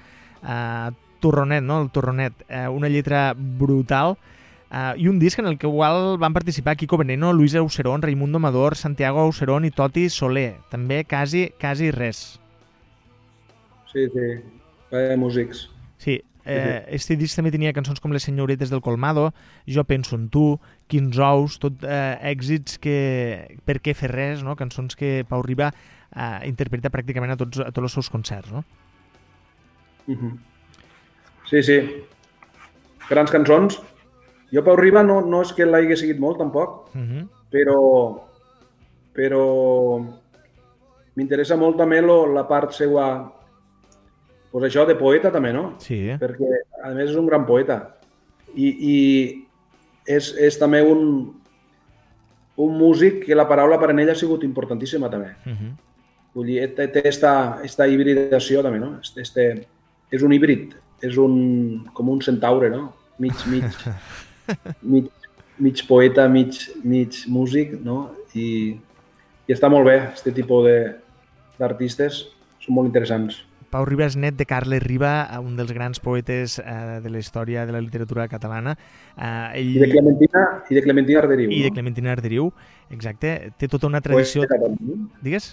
eh, 0.43 0.89
Torronet, 1.19 1.63
no? 1.63 1.81
el 1.81 1.89
Torronet, 1.89 2.33
eh, 2.47 2.67
una 2.67 2.89
lletra 2.89 3.33
brutal, 3.35 4.17
Uh, 4.67 4.99
I 4.99 5.07
un 5.07 5.17
disc 5.17 5.39
en 5.39 5.47
el 5.47 5.57
que 5.57 5.65
igual 5.65 6.17
van 6.17 6.33
participar 6.33 6.75
Kiko 6.75 6.97
Veneno, 6.97 7.31
Luis 7.31 7.55
Aucerón, 7.55 8.01
Raimundo 8.01 8.35
Amador, 8.35 8.75
Santiago 8.75 9.21
Aucerón 9.21 9.63
i 9.63 9.71
Toti 9.71 10.09
Soler. 10.11 10.57
També 10.67 11.05
quasi, 11.07 11.53
quasi 11.55 11.87
res. 11.95 12.35
Sí, 13.93 14.09
sí. 14.11 14.27
Vaya 14.91 15.15
músics. 15.15 15.69
Sí, 15.97 16.19
eh, 16.47 16.85
este 16.95 17.15
disc 17.19 17.35
també 17.35 17.51
tenia 17.51 17.73
cançons 17.75 17.99
com 17.99 18.11
Les 18.15 18.23
senyoretes 18.23 18.69
del 18.71 18.81
Colmado, 18.81 19.33
Jo 19.67 19.83
penso 19.83 20.15
en 20.15 20.29
tu, 20.29 20.59
Quins 20.87 21.17
ous, 21.19 21.59
tot 21.59 21.83
eh, 21.83 22.17
èxits 22.31 22.79
que... 22.79 23.59
Per 23.65 23.79
què 23.83 23.93
fer 23.93 24.09
res, 24.11 24.43
no? 24.43 24.55
Cançons 24.55 24.95
que 24.95 25.25
Pau 25.27 25.41
Riba 25.43 25.71
eh, 26.15 26.47
interpreta 26.47 26.89
pràcticament 26.89 27.33
a 27.33 27.37
tots, 27.37 27.59
a 27.59 27.71
tots 27.71 27.89
els 27.89 27.97
seus 27.99 28.09
concerts, 28.09 28.51
no? 28.51 28.63
Mhm. 30.07 30.37
Sí, 31.47 31.63
sí. 31.63 31.77
Grans 33.09 33.31
cançons. 33.31 33.79
Jo, 34.51 34.63
Pau 34.63 34.75
Riba, 34.79 35.03
no, 35.03 35.21
no 35.21 35.41
és 35.43 35.51
que 35.55 35.67
l'hagi 35.67 35.95
seguit 35.99 36.19
molt, 36.19 36.39
tampoc, 36.39 36.93
Uh 36.95 37.01
-huh. 37.01 37.27
però, 37.51 37.79
però 39.13 39.43
m'interessa 41.15 41.57
molt 41.57 41.77
també 41.77 42.01
lo, 42.01 42.25
la 42.31 42.47
part 42.47 42.71
seva, 42.71 43.31
pues 44.57 44.71
això, 44.71 44.87
de 44.89 44.95
poeta 44.97 45.29
també, 45.29 45.51
no? 45.53 45.75
Sí, 45.77 45.99
eh? 46.09 46.15
Perquè, 46.17 46.47
a 46.81 46.89
més, 46.95 47.11
és 47.11 47.17
un 47.19 47.27
gran 47.29 47.43
poeta. 47.45 47.75
I, 48.55 48.67
i 48.67 48.95
és, 50.09 50.31
és 50.33 50.57
també 50.57 50.79
un, 50.81 51.03
un 52.57 52.77
músic 52.79 53.19
que 53.27 53.37
la 53.37 53.45
paraula 53.45 53.77
per 53.77 53.91
a 53.91 53.93
ell 53.93 54.09
ha 54.09 54.15
sigut 54.17 54.43
importantíssima 54.47 55.11
també. 55.13 55.35
Uh 55.45 55.51
-huh. 55.53 55.75
Vull 56.33 56.47
dir, 56.47 56.73
té, 56.73 56.87
té 56.87 57.07
esta, 57.07 57.59
esta 57.63 57.87
hibridació 57.87 58.63
també, 58.63 58.79
no? 58.79 58.99
Este, 58.99 59.21
este, 59.21 59.67
és 60.11 60.23
un 60.23 60.33
híbrid, 60.33 60.73
és 61.01 61.17
un, 61.17 61.85
com 61.93 62.09
un 62.09 62.21
centaure, 62.21 62.69
no? 62.69 62.93
Mig, 63.19 63.35
mig, 63.45 63.63
mig, 64.81 65.11
mig 65.59 65.87
poeta, 65.87 66.27
mig, 66.27 66.53
mig 66.83 67.27
músic, 67.27 67.79
no? 67.83 68.11
I, 68.33 68.79
i 69.47 69.53
està 69.53 69.69
molt 69.69 69.85
bé, 69.85 69.99
aquest 69.99 70.33
tipus 70.33 70.65
de- 70.65 70.95
d'artistes, 71.59 72.27
són 72.59 72.75
molt 72.75 72.87
interessants. 72.87 73.46
Pau 73.73 73.85
Riba 73.87 74.05
és 74.07 74.15
net 74.19 74.37
de 74.39 74.45
Carles 74.47 74.81
Riba, 74.83 75.13
eh, 75.25 75.39
un 75.43 75.57
dels 75.59 75.73
grans 75.75 75.99
poetes 76.03 76.57
eh, 76.59 76.99
de 77.03 77.11
la 77.11 77.19
història 77.19 77.65
de 77.67 77.75
la 77.75 77.81
literatura 77.83 78.27
catalana. 78.31 78.77
Eh, 79.17 79.59
ell... 79.61 79.75
I 79.75 79.83
de 79.83 79.91
Clementina, 79.91 80.43
i 80.69 80.79
de 80.79 80.83
Clementina 80.85 81.23
Arderiu, 81.23 81.51
I 81.51 81.61
de 81.65 81.71
no? 81.71 81.77
Clementina 81.79 82.13
Arderiu, 82.15 82.51
exacte. 82.93 83.35
Té 83.59 83.69
tota 83.71 83.89
una 83.91 84.01
tradició... 84.01 84.45
Poeta 84.45 84.61
també? 84.63 84.97
Digues? 85.25 85.51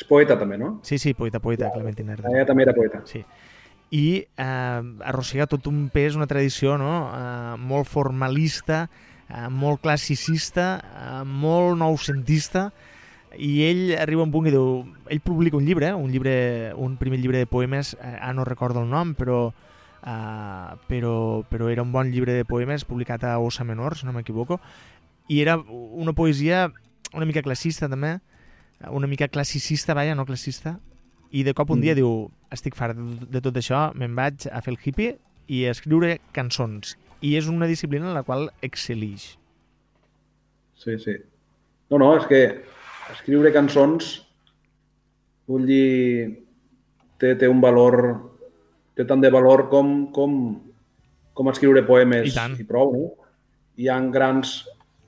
És 0.00 0.06
poeta 0.08 0.38
també, 0.40 0.56
no? 0.60 0.78
Sí, 0.86 0.96
sí, 0.98 1.12
poeta, 1.14 1.42
poeta, 1.44 1.68
Clementina 1.74 2.16
Arderiu. 2.16 2.38
Ella 2.38 2.48
també 2.48 2.64
era 2.64 2.76
poeta. 2.76 3.02
Sí. 3.10 3.20
I 3.90 4.06
eh, 4.22 4.82
arrossega 5.12 5.48
tot 5.50 5.66
un 5.68 5.88
pes, 5.92 6.16
una 6.16 6.28
tradició 6.30 6.78
no? 6.80 6.94
eh, 7.10 7.56
molt 7.60 7.90
formalista, 7.90 8.84
eh, 9.28 9.48
molt 9.50 9.82
classicista, 9.84 10.70
eh, 10.80 11.24
molt 11.26 11.76
noucentista, 11.82 12.70
i 13.38 13.62
ell 13.68 13.96
arriba 13.98 14.22
a 14.22 14.26
un 14.26 14.32
punt 14.32 14.46
que 14.48 14.54
diu... 14.54 14.84
Ell 15.10 15.22
publica 15.22 15.56
un 15.56 15.66
llibre, 15.66 15.92
un 15.94 16.10
llibre 16.10 16.72
un 16.74 16.96
primer 16.98 17.20
llibre 17.20 17.38
de 17.38 17.46
poemes, 17.46 17.94
eh, 18.00 18.16
ara 18.18 18.34
no 18.34 18.44
recordo 18.44 18.82
el 18.82 18.90
nom, 18.90 19.14
però, 19.14 19.52
eh, 20.02 20.76
però, 20.88 21.14
però 21.48 21.70
era 21.70 21.82
un 21.82 21.92
bon 21.92 22.10
llibre 22.10 22.34
de 22.34 22.44
poemes 22.44 22.84
publicat 22.84 23.24
a 23.24 23.38
Ossa 23.38 23.64
Menor, 23.64 23.96
si 23.96 24.06
no 24.06 24.12
m'equivoco, 24.12 24.60
i 25.28 25.40
era 25.40 25.58
una 25.58 26.12
poesia 26.12 26.72
una 27.14 27.26
mica 27.26 27.42
classista 27.42 27.88
també, 27.90 28.18
una 28.90 29.08
mica 29.10 29.28
classicista, 29.28 29.94
vaja, 29.94 30.14
no 30.14 30.26
classista, 30.26 30.78
i 31.30 31.42
de 31.46 31.54
cop 31.54 31.70
un 31.70 31.80
dia 31.80 31.92
Mm. 31.92 31.96
diu 31.96 32.30
estic 32.50 32.74
fart 32.74 32.96
de, 32.96 33.26
de 33.30 33.40
tot 33.40 33.56
això, 33.56 33.92
me'n 33.94 34.14
vaig 34.14 34.48
a 34.50 34.60
fer 34.60 34.74
el 34.74 34.78
hippie 34.82 35.18
i 35.46 35.64
a 35.66 35.70
escriure 35.70 36.18
cançons. 36.32 36.96
I 37.20 37.36
és 37.36 37.46
una 37.48 37.66
disciplina 37.66 38.08
en 38.08 38.14
la 38.14 38.22
qual 38.22 38.50
excel·lix. 38.62 39.36
Sí, 40.74 40.98
sí. 40.98 41.16
No, 41.90 41.98
no, 41.98 42.16
és 42.16 42.26
que 42.26 42.62
escriure 43.14 43.52
cançons, 43.54 44.10
vull 45.50 45.66
dir, 45.68 46.40
té, 47.20 47.34
té 47.38 47.48
un 47.50 47.60
valor, 47.62 48.00
té 48.96 49.06
tant 49.08 49.22
de 49.22 49.30
valor 49.32 49.66
com, 49.72 50.10
com, 50.14 50.36
com 51.34 51.52
escriure 51.52 51.84
poemes 51.86 52.30
I 52.30 52.34
tant. 52.36 52.58
i 52.60 52.66
prou, 52.68 52.94
no? 52.96 53.30
Hi 53.80 53.88
ha 53.88 53.98
grans, 54.12 54.60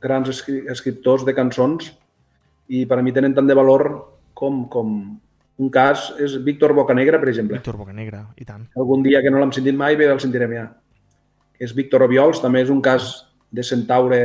grans 0.02 0.30
escri 0.32 0.62
escriptors 0.72 1.26
de 1.28 1.34
cançons 1.36 1.90
i 2.72 2.86
per 2.88 2.98
a 2.98 3.04
mi 3.04 3.12
tenen 3.12 3.34
tant 3.36 3.48
de 3.48 3.56
valor 3.58 3.88
com, 4.38 4.64
com 4.72 4.94
un 5.62 5.70
cas 5.72 6.10
és 6.22 6.38
Víctor 6.44 6.72
Bocanegra, 6.74 7.20
per 7.20 7.28
exemple. 7.30 7.58
Víctor 7.60 7.76
Bocanegra, 7.78 8.24
i 8.40 8.46
tant. 8.48 8.64
Algun 8.78 9.04
dia 9.04 9.20
que 9.22 9.30
no 9.30 9.42
l'hem 9.42 9.52
sentit 9.54 9.76
mai, 9.78 9.98
bé, 10.00 10.08
el 10.10 10.22
sentirem 10.22 10.54
ja. 10.56 10.64
És 11.62 11.74
Víctor 11.76 12.06
Obiols, 12.08 12.40
també 12.42 12.62
és 12.64 12.72
un 12.72 12.80
cas 12.82 13.12
de 13.52 13.62
centaure, 13.66 14.22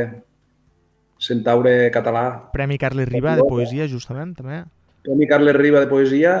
centaure 1.18 1.90
català. 1.94 2.24
Premi 2.54 2.78
Carles 2.78 3.08
Riba 3.10 3.34
de 3.36 3.44
poesia, 3.48 3.88
justament, 3.90 4.36
també. 4.38 4.62
Premi 5.06 5.28
Carles 5.30 5.56
Riba 5.56 5.82
de 5.82 5.90
poesia 5.90 6.38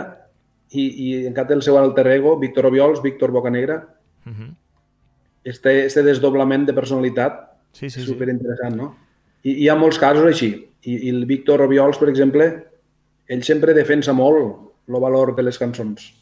i, 0.70 0.84
i 0.86 1.08
encara 1.26 1.50
té 1.50 1.58
el 1.58 1.64
seu 1.66 1.78
alter 1.80 2.06
ego, 2.14 2.36
Víctor 2.38 2.70
Obiols, 2.70 3.02
Víctor 3.02 3.32
Bocanegra. 3.34 3.82
Uh 4.26 4.32
-huh. 4.32 4.54
Este, 5.44 5.86
este 5.86 6.02
desdoblament 6.02 6.66
de 6.66 6.74
personalitat 6.74 7.48
Sí, 7.72 7.90
sí, 7.90 8.00
és 8.00 8.06
sí. 8.06 8.12
superinteressant, 8.12 8.76
no? 8.76 8.88
I, 9.42 9.50
I 9.50 9.54
hi 9.62 9.68
ha 9.68 9.76
molts 9.78 9.98
casos 9.98 10.26
així. 10.26 10.50
I, 10.82 10.94
I 11.08 11.10
el 11.10 11.26
Víctor 11.26 11.62
Obiols, 11.62 11.98
per 11.98 12.08
exemple, 12.08 12.48
ell 13.28 13.44
sempre 13.46 13.74
defensa 13.76 14.12
molt 14.12 14.88
el 14.88 15.00
valor 15.00 15.34
de 15.36 15.42
les 15.42 15.58
cançons. 15.60 16.14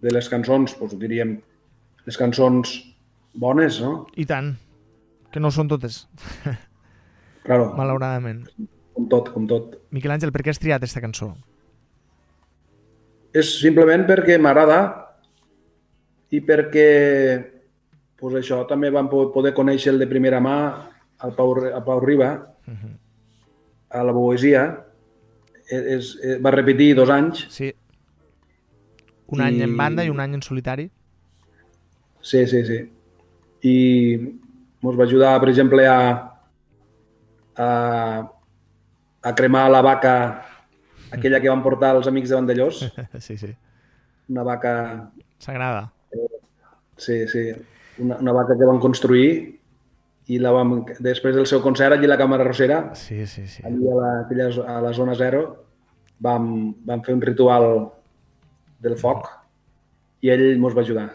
De 0.00 0.10
les 0.14 0.28
cançons, 0.28 0.74
doncs 0.78 0.96
diríem, 0.98 1.36
les 2.06 2.16
cançons 2.16 2.74
bones, 3.34 3.80
no? 3.84 4.06
I 4.16 4.26
tant. 4.26 4.54
Que 5.32 5.40
no 5.40 5.50
són 5.52 5.68
totes, 5.68 6.06
Claro, 7.44 7.72
malauradament. 7.76 8.46
com 8.94 9.06
tot, 9.08 9.28
com 9.32 9.46
tot. 9.46 9.76
Miquel 9.94 10.10
Àngel, 10.10 10.32
per 10.34 10.42
què 10.42 10.50
has 10.50 10.58
triat 10.58 10.82
aquesta 10.82 11.00
cançó? 11.00 11.36
És 13.32 13.52
simplement 13.60 14.02
perquè 14.08 14.38
m'agrada 14.40 14.78
i 16.34 16.40
perquè 16.44 16.88
pues 18.18 18.34
això 18.40 18.64
també 18.66 18.90
vam 18.90 19.06
po- 19.08 19.28
poder 19.32 19.52
conèixer 19.54 19.92
el 19.92 19.98
de 20.02 20.08
primera 20.10 20.40
mà 20.42 20.56
al 21.20 21.34
Pau, 21.36 21.54
a 21.74 21.80
Pau 21.84 22.00
Riba, 22.00 22.54
Uh 22.68 22.72
-huh. 22.74 22.96
a 23.90 24.02
la 24.04 24.12
poesia. 24.12 24.84
És, 25.70 26.16
és, 26.22 26.42
va 26.42 26.50
repetir 26.50 26.94
dos 26.94 27.08
anys. 27.10 27.46
Sí. 27.50 27.72
Un 29.28 29.40
any 29.40 29.60
en 29.62 29.70
I- 29.70 29.76
banda 29.76 30.04
i 30.04 30.10
un 30.10 30.20
any 30.20 30.34
en 30.34 30.42
solitari. 30.42 30.90
Sí, 32.20 32.46
sí, 32.46 32.64
sí. 32.66 32.90
I 33.62 34.14
ens 34.82 34.98
va 34.98 35.04
ajudar, 35.04 35.40
per 35.40 35.48
exemple, 35.48 35.86
a, 35.86 36.37
a, 37.58 37.68
a 39.22 39.34
cremar 39.34 39.66
la 39.70 39.82
vaca, 39.82 40.14
aquella 41.10 41.40
que 41.42 41.50
van 41.50 41.62
portar 41.64 41.94
els 41.96 42.06
amics 42.10 42.30
de 42.30 42.36
Vandellós, 42.38 42.80
sí, 43.26 43.36
sí. 43.36 43.52
una 44.28 44.42
vaca 44.46 44.72
S'agrada. 45.38 45.92
Sí, 46.96 47.28
sí. 47.28 47.52
Una, 48.02 48.16
una 48.18 48.32
vaca 48.32 48.56
que 48.58 48.66
van 48.66 48.80
construir 48.82 49.30
i 50.28 50.38
la 50.42 50.50
vam, 50.52 50.80
després 51.00 51.34
del 51.36 51.46
seu 51.46 51.62
concert 51.64 51.94
allí 51.94 52.04
a 52.08 52.10
la 52.10 52.18
Càmera 52.20 52.44
Rossera, 52.44 52.80
Sí, 52.98 53.24
sí, 53.26 53.46
sí. 53.46 53.62
allí 53.64 53.86
a 53.88 53.94
la, 53.96 54.10
aquella, 54.24 54.48
a 54.74 54.80
la 54.82 54.92
zona 54.92 55.14
zero, 55.16 55.44
vam, 56.20 56.74
vam 56.84 57.02
fer 57.06 57.14
un 57.14 57.22
ritual 57.22 57.68
del 58.82 58.96
foc 58.98 59.30
i 60.22 60.30
ell 60.34 60.44
ens 60.56 60.76
va 60.76 60.82
ajudar 60.82 61.06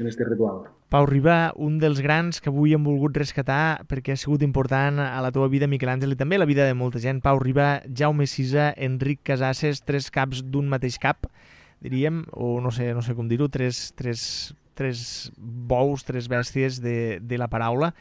en 0.00 0.08
aquest 0.08 0.24
ritual. 0.26 0.64
Pau 0.90 1.06
Riba, 1.06 1.52
un 1.54 1.76
dels 1.78 2.00
grans 2.02 2.40
que 2.42 2.50
avui 2.50 2.72
hem 2.74 2.82
volgut 2.82 3.14
rescatar 3.14 3.84
perquè 3.86 4.16
ha 4.16 4.18
sigut 4.18 4.42
important 4.42 4.98
a 4.98 5.20
la 5.22 5.28
teva 5.30 5.46
vida, 5.46 5.68
Miquel 5.70 5.92
Àngel, 5.92 6.16
i 6.16 6.18
també 6.18 6.34
a 6.34 6.42
la 6.42 6.48
vida 6.50 6.64
de 6.66 6.74
molta 6.74 6.98
gent. 6.98 7.20
Pau 7.22 7.38
Riba, 7.38 7.84
Jaume 7.86 8.26
Sisa, 8.26 8.72
Enric 8.74 9.20
Casasses, 9.30 9.84
tres 9.86 10.10
caps 10.10 10.40
d'un 10.42 10.66
mateix 10.66 10.98
cap, 10.98 11.28
diríem, 11.78 12.24
o 12.34 12.56
no 12.58 12.74
sé, 12.74 12.90
no 12.90 13.06
sé 13.06 13.14
com 13.14 13.30
dir-ho, 13.30 13.46
tres, 13.46 13.92
tres, 13.94 14.24
tres 14.74 15.30
bous, 15.38 16.02
tres 16.08 16.26
bèsties 16.26 16.82
de, 16.82 17.20
de 17.22 17.38
la 17.38 17.46
paraula. 17.46 17.92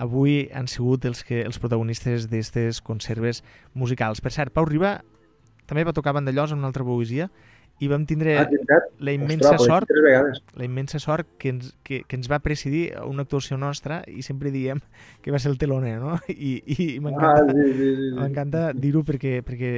Avui 0.00 0.46
han 0.56 0.64
sigut 0.64 1.04
els, 1.04 1.20
que, 1.28 1.42
els 1.44 1.60
protagonistes 1.60 2.24
d'aquestes 2.32 2.80
conserves 2.80 3.44
musicals. 3.76 4.24
Per 4.24 4.32
cert, 4.32 4.56
Pau 4.56 4.64
Riba 4.64 5.02
també 5.68 5.84
va 5.84 5.92
tocar 5.92 6.16
Vandellós 6.16 6.56
en 6.56 6.64
una 6.64 6.72
altra 6.72 6.88
poesia 6.88 7.28
i 7.80 7.88
vam 7.88 8.02
tindre 8.04 8.34
Ah, 8.38 8.46
la 9.00 9.12
immensa 9.16 9.54
Ostres, 9.54 9.66
sort 9.66 9.88
la 10.54 10.64
immensa 10.66 10.98
sort 11.00 11.26
que 11.40 11.48
ens, 11.54 11.70
que, 11.82 12.02
que 12.06 12.16
ens 12.18 12.28
va 12.30 12.38
presidir 12.44 12.90
una 13.06 13.24
actuació 13.24 13.56
nostra 13.56 14.02
i 14.06 14.20
sempre 14.22 14.50
diem 14.52 14.82
que 15.24 15.32
va 15.32 15.38
ser 15.40 15.50
el 15.50 15.56
teloner, 15.58 15.94
no? 16.00 16.18
I, 16.28 16.52
i 16.66 16.98
Ah, 16.98 17.00
m'encanta 17.06 17.54
sí, 17.54 17.62
sí, 17.62 17.72
sí. 17.78 17.94
sí. 17.96 18.10
m'encanta 18.18 18.64
dir-ho 18.76 19.02
perquè, 19.08 19.38
perquè 19.46 19.70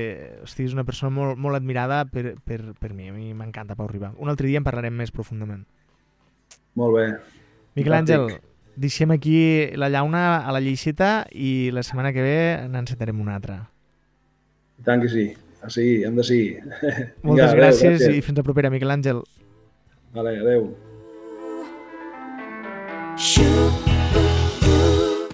hosti, 0.42 0.66
és 0.66 0.74
una 0.74 0.84
persona 0.84 1.14
molt, 1.14 1.38
molt 1.38 1.56
admirada 1.60 2.02
per, 2.10 2.34
per, 2.42 2.60
per 2.78 2.90
mi. 2.92 3.06
A 3.08 3.14
mi 3.14 3.30
m'encanta 3.38 3.76
Pau 3.78 3.86
Riba. 3.90 4.12
Un 4.18 4.28
altre 4.32 4.50
dia 4.50 4.58
en 4.58 4.66
parlarem 4.66 4.94
més 4.98 5.14
profundament. 5.14 5.62
Molt 6.74 6.96
bé. 6.98 7.06
Miquel. 7.76 7.94
Àngel, 8.00 8.26
deixem 8.76 9.10
aquí 9.14 9.36
la 9.78 9.88
llauna 9.92 10.40
a 10.42 10.52
la 10.52 10.60
lleixeta 10.64 11.26
i 11.30 11.70
la 11.72 11.82
setmana 11.86 12.10
que 12.12 12.22
ve 12.24 12.36
n'encetarem 12.72 13.20
una 13.20 13.36
altra. 13.38 13.60
I 14.80 14.86
tant 14.88 15.02
que 15.04 15.08
sí. 15.12 15.26
Ah, 15.62 15.70
sí, 15.70 16.02
hem 16.02 16.16
de 16.18 16.24
sí. 16.26 16.40
Moltes 17.22 17.52
adéu, 17.52 17.60
gràcies, 17.60 18.00
gràcies. 18.00 18.18
i 18.18 18.24
fins 18.26 18.42
a 18.42 18.46
propera, 18.46 18.70
Miquel 18.74 18.90
Àngel. 18.90 19.22
Vale, 20.12 20.34
adeu. 20.42 20.68
Shoot 23.16 23.91